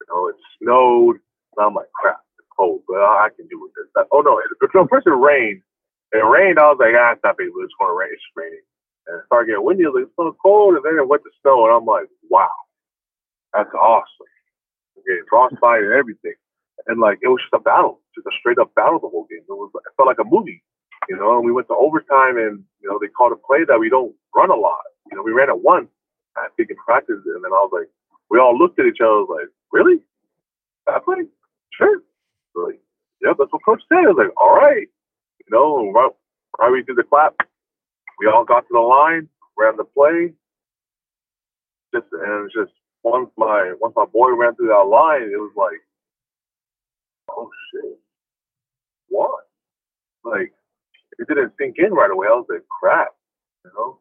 You 0.00 0.06
know, 0.10 0.28
it 0.28 0.36
snowed. 0.62 1.16
And 1.56 1.66
I'm 1.66 1.74
like, 1.74 1.90
crap, 1.94 2.20
it's 2.38 2.48
cold, 2.56 2.82
but 2.88 2.98
I 2.98 3.28
can 3.36 3.48
do 3.48 3.60
with 3.60 3.72
this. 3.76 3.88
oh 4.12 4.20
no, 4.22 4.38
it, 4.38 4.46
so 4.72 4.86
first 4.90 5.06
it 5.06 5.10
rained. 5.10 5.62
It 6.12 6.24
rained. 6.24 6.58
I 6.58 6.70
was 6.72 6.78
like, 6.80 6.94
ah, 6.96 7.12
it's 7.12 7.24
not 7.24 7.38
big. 7.38 7.48
It's 7.48 7.74
going 7.78 7.90
to 7.92 7.98
rain. 7.98 8.10
It's 8.12 8.22
raining. 8.36 8.64
And 9.08 9.20
it 9.20 9.26
started 9.26 9.48
getting 9.48 9.64
windy. 9.64 9.84
Like, 9.86 10.08
it's 10.08 10.16
so 10.16 10.36
cold. 10.42 10.76
And 10.76 10.84
then 10.84 10.98
it 10.98 11.08
went 11.08 11.22
to 11.24 11.30
snow. 11.42 11.66
And 11.66 11.74
I'm 11.74 11.86
like, 11.86 12.08
wow, 12.30 12.52
that's 13.54 13.72
awesome. 13.74 14.32
Okay, 14.98 15.20
frostbite 15.28 15.84
and 15.84 15.92
everything. 15.94 16.34
And 16.86 17.00
like, 17.00 17.18
it 17.22 17.28
was 17.28 17.40
just 17.42 17.54
a 17.54 17.60
battle, 17.60 18.00
just 18.14 18.26
a 18.26 18.34
straight 18.40 18.58
up 18.58 18.74
battle 18.74 19.00
the 19.00 19.08
whole 19.08 19.26
game. 19.30 19.44
It 19.44 19.52
was, 19.52 19.70
it 19.74 19.92
felt 19.96 20.08
like 20.08 20.20
a 20.20 20.28
movie, 20.28 20.62
you 21.08 21.16
know. 21.16 21.36
And 21.38 21.46
we 21.46 21.52
went 21.52 21.68
to 21.68 21.74
overtime, 21.74 22.38
and 22.38 22.64
you 22.82 22.88
know, 22.90 22.98
they 23.00 23.08
called 23.08 23.32
a 23.32 23.36
play 23.36 23.64
that 23.68 23.78
we 23.80 23.90
don't 23.90 24.14
run 24.34 24.50
a 24.50 24.56
lot. 24.56 24.82
You 25.10 25.16
know, 25.16 25.22
we 25.24 25.32
ran 25.32 25.50
it 25.50 25.60
once, 25.62 25.88
I 26.36 26.48
think 26.56 26.70
in 26.70 26.76
practice, 26.76 27.20
and 27.24 27.44
then 27.44 27.52
I 27.52 27.62
was 27.64 27.70
like, 27.72 27.88
we 28.30 28.38
all 28.38 28.56
looked 28.58 28.78
at 28.80 28.86
each 28.86 29.00
other 29.02 29.24
like, 29.28 29.48
really? 29.72 29.98
That 30.86 31.04
play? 31.04 31.24
Sure. 31.72 32.00
We're 32.54 32.66
like, 32.68 32.80
yeah, 33.22 33.32
that's 33.38 33.52
what 33.52 33.64
coach 33.64 33.82
said. 33.88 33.98
I 33.98 34.12
was 34.12 34.16
like, 34.18 34.34
all 34.40 34.56
right. 34.56 34.86
You 35.40 35.50
know, 35.50 35.90
right, 35.92 36.10
right 36.60 36.72
we 36.72 36.82
did 36.84 36.96
the 36.96 37.04
clap. 37.04 37.34
We 38.18 38.26
all 38.28 38.44
got 38.44 38.60
to 38.62 38.72
the 38.72 38.80
line, 38.80 39.28
ran 39.58 39.76
the 39.76 39.84
play. 39.84 40.32
Just 41.94 42.06
and 42.12 42.22
it 42.22 42.42
was 42.44 42.52
just 42.54 42.72
once 43.04 43.30
my 43.38 43.74
once 43.80 43.94
my 43.96 44.06
boy 44.06 44.30
ran 44.36 44.54
through 44.56 44.68
that 44.68 44.88
line, 44.90 45.22
it 45.22 45.38
was 45.38 45.52
like, 45.56 45.80
oh 47.30 47.50
shit, 47.72 47.98
what? 49.08 49.47
Didn't 51.28 51.52
sink 51.60 51.76
in 51.76 51.92
right 51.92 52.08
away. 52.10 52.24
I 52.24 52.40
was 52.40 52.48
like, 52.48 52.64
crap, 52.72 53.12
you 53.60 53.70
know, 53.76 54.00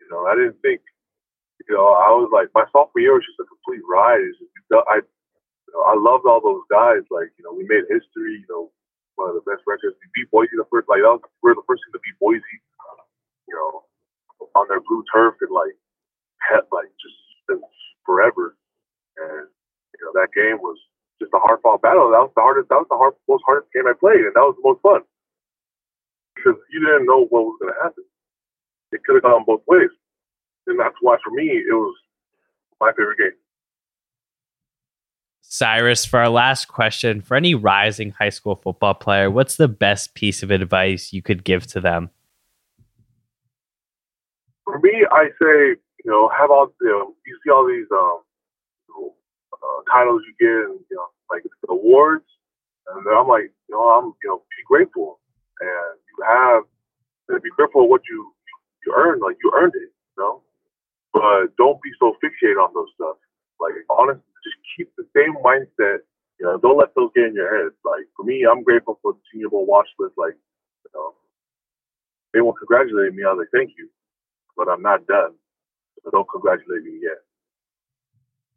you 0.00 0.08
know, 0.08 0.24
I 0.24 0.32
didn't 0.32 0.56
think, 0.64 0.80
you 1.68 1.76
know, 1.76 1.84
I 1.92 2.08
was 2.16 2.32
like, 2.32 2.48
my 2.56 2.64
sophomore 2.72 2.96
year 3.04 3.12
was 3.12 3.28
just 3.28 3.36
a 3.36 3.44
complete 3.44 3.84
ride. 3.84 4.24
Just, 4.24 4.72
I, 4.72 5.04
you 5.04 5.72
know, 5.76 5.84
I 5.84 5.94
loved 6.00 6.24
all 6.24 6.40
those 6.40 6.64
guys. 6.72 7.04
Like, 7.12 7.28
you 7.36 7.44
know, 7.44 7.52
we 7.52 7.68
made 7.68 7.84
history. 7.92 8.40
You 8.40 8.48
know, 8.48 8.72
one 9.20 9.28
of 9.28 9.36
the 9.36 9.44
best 9.44 9.68
records. 9.68 10.00
We 10.00 10.08
beat 10.16 10.32
Boise 10.32 10.56
the 10.56 10.64
first, 10.72 10.88
like, 10.88 11.04
was, 11.04 11.20
we 11.44 11.52
are 11.52 11.58
the 11.60 11.68
first 11.68 11.84
team 11.84 11.92
to 11.92 12.00
beat 12.00 12.16
Boise. 12.16 12.58
You 13.52 13.54
know, 13.54 13.84
on 14.56 14.64
their 14.72 14.80
blue 14.80 15.04
turf 15.12 15.36
and 15.44 15.52
like, 15.52 15.76
had 16.40 16.64
like 16.72 16.88
just 16.96 17.20
forever. 18.08 18.56
And 19.20 19.44
you 19.92 20.00
know, 20.02 20.12
that 20.16 20.32
game 20.32 20.56
was 20.64 20.80
just 21.20 21.36
a 21.36 21.40
hard 21.40 21.60
fought 21.60 21.84
battle. 21.84 22.08
That 22.08 22.24
was 22.24 22.32
the 22.32 22.42
hardest. 22.42 22.72
That 22.72 22.80
was 22.80 22.88
the 22.88 22.96
hard, 22.96 23.14
most 23.28 23.44
hardest 23.44 23.68
game 23.76 23.84
I 23.84 23.92
played, 23.92 24.24
and 24.24 24.32
that 24.32 24.46
was 24.46 24.56
the 24.56 24.64
most 24.64 24.80
fun 24.80 25.04
because 26.36 26.60
you 26.70 26.80
didn't 26.80 27.06
know 27.06 27.26
what 27.26 27.44
was 27.44 27.58
going 27.60 27.72
to 27.72 27.82
happen. 27.82 28.04
It 28.92 29.00
could 29.04 29.16
have 29.16 29.22
gone 29.24 29.44
both 29.46 29.62
ways, 29.66 29.90
and 30.66 30.78
that's 30.78 30.94
why 31.00 31.16
for 31.24 31.30
me 31.30 31.44
it 31.44 31.72
was 31.72 31.94
my 32.80 32.92
favorite 32.92 33.18
game. 33.18 33.32
Syrus, 35.48 36.04
for 36.04 36.18
our 36.18 36.28
last 36.28 36.66
question, 36.66 37.22
for 37.22 37.36
any 37.36 37.54
rising 37.54 38.10
high 38.10 38.30
school 38.30 38.56
football 38.56 38.94
player, 38.94 39.30
what's 39.30 39.56
the 39.56 39.68
best 39.68 40.14
piece 40.14 40.42
of 40.42 40.50
advice 40.50 41.12
you 41.12 41.22
could 41.22 41.44
give 41.44 41.66
to 41.68 41.80
them? 41.80 42.10
For 44.64 44.80
me, 44.80 45.06
I 45.10 45.28
say, 45.40 45.80
you 46.04 46.10
know, 46.10 46.28
have 46.36 46.50
all, 46.50 46.74
you 46.80 46.88
know, 46.88 47.14
you 47.24 47.38
see 47.44 47.50
all 47.50 47.66
these 47.66 47.86
um, 47.92 48.20
uh, 49.52 49.92
titles 49.92 50.22
you 50.26 50.34
get 50.40 50.70
and, 50.70 50.80
you 50.90 50.96
know, 50.96 51.06
like 51.30 51.42
awards. 51.68 52.24
And 52.88 53.06
I'm 53.16 53.28
like, 53.28 53.52
you 53.68 53.74
know, 53.74 53.82
I'm, 53.82 54.12
you 54.22 54.28
know, 54.28 54.38
be 54.38 54.62
grateful. 54.66 55.20
And 55.60 55.94
you 56.08 56.24
have 56.26 56.64
to 57.30 57.40
be 57.40 57.50
careful 57.56 57.84
of 57.84 57.90
what 57.90 58.02
you, 58.10 58.32
you 58.86 58.94
earned. 58.96 59.22
Like, 59.22 59.36
you 59.42 59.52
earned 59.56 59.74
it, 59.74 59.90
you 59.90 60.18
know? 60.18 60.42
But 61.12 61.56
don't 61.56 61.80
be 61.82 61.90
so 61.98 62.16
fixated 62.22 62.62
on 62.62 62.74
those 62.74 62.92
stuff. 62.94 63.16
Like, 63.60 63.72
honestly, 63.90 64.22
just 64.44 64.56
keep 64.76 64.92
the 64.96 65.06
same 65.16 65.34
mindset. 65.42 66.04
You 66.38 66.44
know, 66.44 66.58
don't 66.58 66.76
let 66.78 66.94
those 66.94 67.10
get 67.16 67.26
in 67.26 67.34
your 67.34 67.48
head. 67.48 67.72
Like, 67.84 68.04
for 68.16 68.24
me, 68.24 68.44
I'm 68.44 68.62
grateful 68.62 68.98
for 69.02 69.14
the 69.14 69.20
Senior 69.32 69.48
Bowl 69.48 69.66
watch 69.66 69.88
list. 69.98 70.14
Like, 70.18 70.36
you 70.84 70.90
know, 70.94 71.14
they 72.34 72.42
won't 72.42 72.58
congratulate 72.58 73.14
me. 73.14 73.24
I 73.24 73.32
was 73.32 73.46
like, 73.46 73.54
thank 73.54 73.72
you. 73.78 73.88
But 74.56 74.68
I'm 74.68 74.82
not 74.82 75.06
done. 75.06 75.32
So 76.04 76.10
don't 76.10 76.28
congratulate 76.28 76.84
me 76.84 77.00
yet. 77.02 77.18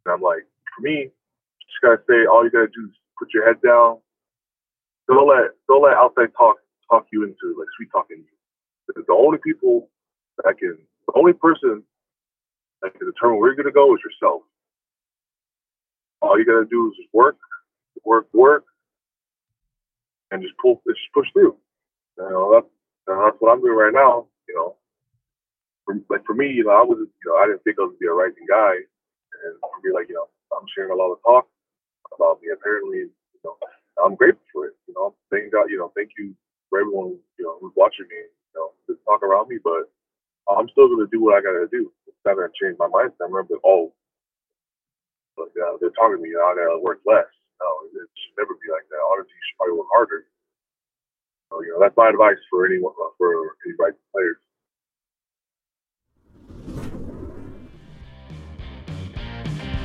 And 0.04 0.14
I'm 0.14 0.20
like, 0.22 0.44
for 0.76 0.82
me, 0.82 1.10
just 1.64 1.82
gotta 1.82 2.02
say 2.08 2.26
all 2.26 2.44
you 2.44 2.50
gotta 2.50 2.68
do 2.68 2.86
is 2.88 2.96
put 3.18 3.32
your 3.32 3.46
head 3.46 3.60
down. 3.64 3.98
Don't 5.08 5.28
let 5.28 5.50
don't 5.68 5.82
let 5.82 5.94
outside 5.94 6.30
talk 6.36 6.56
talk 6.90 7.06
you 7.12 7.22
into 7.24 7.56
like 7.58 7.68
sweet 7.76 7.88
talking 7.92 8.18
you. 8.18 8.36
Because 8.86 9.04
the 9.06 9.14
only 9.14 9.38
people 9.38 9.88
that 10.44 10.58
can 10.58 10.76
the 11.06 11.14
only 11.16 11.32
person 11.32 11.82
that 12.82 12.92
can 12.98 13.06
determine 13.06 13.38
where 13.38 13.50
you're 13.50 13.56
gonna 13.62 13.72
go 13.72 13.94
is 13.94 14.00
yourself. 14.04 14.42
All 16.20 16.38
you 16.38 16.44
gotta 16.44 16.66
do 16.68 16.88
is 16.90 17.06
work, 17.12 17.38
work, 18.04 18.26
work, 18.34 18.64
and 20.30 20.42
just 20.42 20.54
pull 20.60 20.82
just 20.86 21.00
push 21.14 21.28
through. 21.32 21.56
You 22.18 22.30
know, 22.30 22.52
that's 22.52 22.70
that's 23.06 23.36
what 23.38 23.52
I'm 23.52 23.60
doing 23.60 23.78
right 23.78 23.94
now. 23.94 24.26
You 24.48 24.54
know, 24.54 24.76
for, 25.84 25.94
like 26.10 26.26
for 26.26 26.34
me, 26.34 26.50
you 26.50 26.64
know, 26.64 26.72
I 26.72 26.82
was 26.82 26.98
you 26.98 27.26
know 27.30 27.36
I 27.38 27.46
didn't 27.46 27.62
think 27.64 27.78
I 27.78 27.82
was 27.82 27.94
gonna 27.94 28.04
be 28.04 28.10
a 28.10 28.12
rising 28.12 28.46
guy, 28.48 28.74
and 29.46 29.54
me, 29.84 29.92
like 29.94 30.08
you 30.08 30.16
know, 30.16 30.28
I'm 30.52 30.66
sharing 30.74 30.92
a 30.92 30.96
lot 30.96 31.12
of 31.12 31.18
talk 31.24 31.46
about 32.14 32.42
me. 32.42 32.48
Apparently, 32.52 33.08
you 33.08 33.40
know, 33.44 33.56
I'm 34.02 34.16
grateful 34.16 34.44
for 34.52 34.66
it. 34.66 34.74
You 34.88 34.94
know, 34.94 35.14
thank 35.30 35.52
God, 35.52 35.70
you 35.70 35.78
know, 35.78 35.92
thank 35.94 36.10
you 36.18 36.34
for 36.70 36.80
everyone, 36.80 37.18
you 37.36 37.44
know, 37.44 37.58
who's 37.60 37.74
watching 37.76 38.06
me, 38.08 38.16
you 38.16 38.54
know, 38.56 38.70
to 38.86 38.96
talk 39.04 39.22
around 39.26 39.50
me, 39.50 39.58
but 39.62 39.90
I'm 40.48 40.70
still 40.70 40.88
going 40.88 41.04
to 41.04 41.10
do 41.10 41.20
what 41.20 41.36
I 41.36 41.42
got 41.42 41.58
to 41.58 41.68
do. 41.70 41.92
It's 42.06 42.22
not 42.24 42.38
going 42.38 42.48
to 42.48 42.56
change 42.56 42.78
my 42.78 42.88
mindset. 42.88 43.26
I 43.26 43.28
remember, 43.28 43.58
oh, 43.66 43.92
but, 45.36 45.50
uh, 45.58 45.76
they're 45.82 45.94
talking 45.98 46.16
to 46.18 46.22
me, 46.22 46.32
I 46.32 46.54
got 46.54 46.72
to 46.72 46.80
work 46.80 47.02
less. 47.04 47.28
No, 47.60 47.68
it 47.92 48.08
should 48.08 48.36
never 48.40 48.56
be 48.56 48.72
like 48.72 48.88
that. 48.88 49.02
Honestly, 49.12 49.36
you 49.36 49.44
should 49.44 49.58
probably 49.60 49.76
work 49.76 49.92
harder. 49.92 50.24
So, 51.52 51.60
you 51.60 51.74
know, 51.74 51.80
that's 51.82 51.96
my 51.96 52.08
advice 52.08 52.40
for 52.48 52.64
anyone, 52.64 52.94
for 53.18 53.58
any 53.66 53.74
right 53.76 53.92
players. 54.14 54.40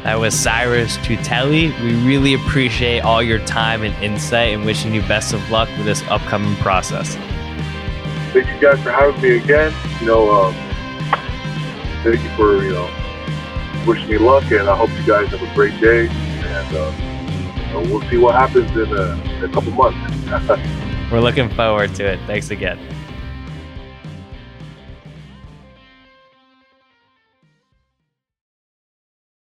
That 0.05 0.19
was 0.19 0.35
Syrus 0.35 0.97
Tuitele. 0.97 1.81
We 1.81 1.95
really 2.05 2.35
appreciate 2.35 2.99
all 2.99 3.23
your 3.23 3.39
time 3.39 3.81
and 3.81 3.91
insight 4.03 4.53
and 4.53 4.63
wishing 4.63 4.93
you 4.93 5.01
best 5.01 5.33
of 5.33 5.49
luck 5.49 5.67
with 5.77 5.87
this 5.87 6.03
upcoming 6.03 6.55
process. 6.57 7.15
Thank 8.31 8.45
you 8.45 8.59
guys 8.61 8.79
for 8.83 8.91
having 8.91 9.19
me 9.19 9.37
again. 9.37 9.73
You 9.99 10.05
know, 10.05 10.29
um, 10.29 10.53
thank 12.03 12.21
you 12.21 12.29
for, 12.35 12.63
you 12.63 12.73
know, 12.73 12.87
wishing 13.87 14.07
me 14.07 14.19
luck, 14.19 14.43
and 14.51 14.69
I 14.69 14.75
hope 14.75 14.91
you 14.91 15.03
guys 15.07 15.29
have 15.29 15.41
a 15.41 15.51
great 15.55 15.81
day. 15.81 16.07
And 16.07 16.77
uh, 16.77 16.93
you 17.57 17.73
know, 17.73 17.91
we'll 17.91 18.07
see 18.07 18.17
what 18.17 18.35
happens 18.35 18.69
in 18.77 18.95
a, 18.95 19.19
in 19.37 19.43
a 19.43 19.49
couple 19.49 19.71
months. 19.71 19.97
We're 21.11 21.19
looking 21.19 21.49
forward 21.49 21.95
to 21.95 22.05
it. 22.13 22.19
Thanks 22.27 22.51
again. 22.51 22.77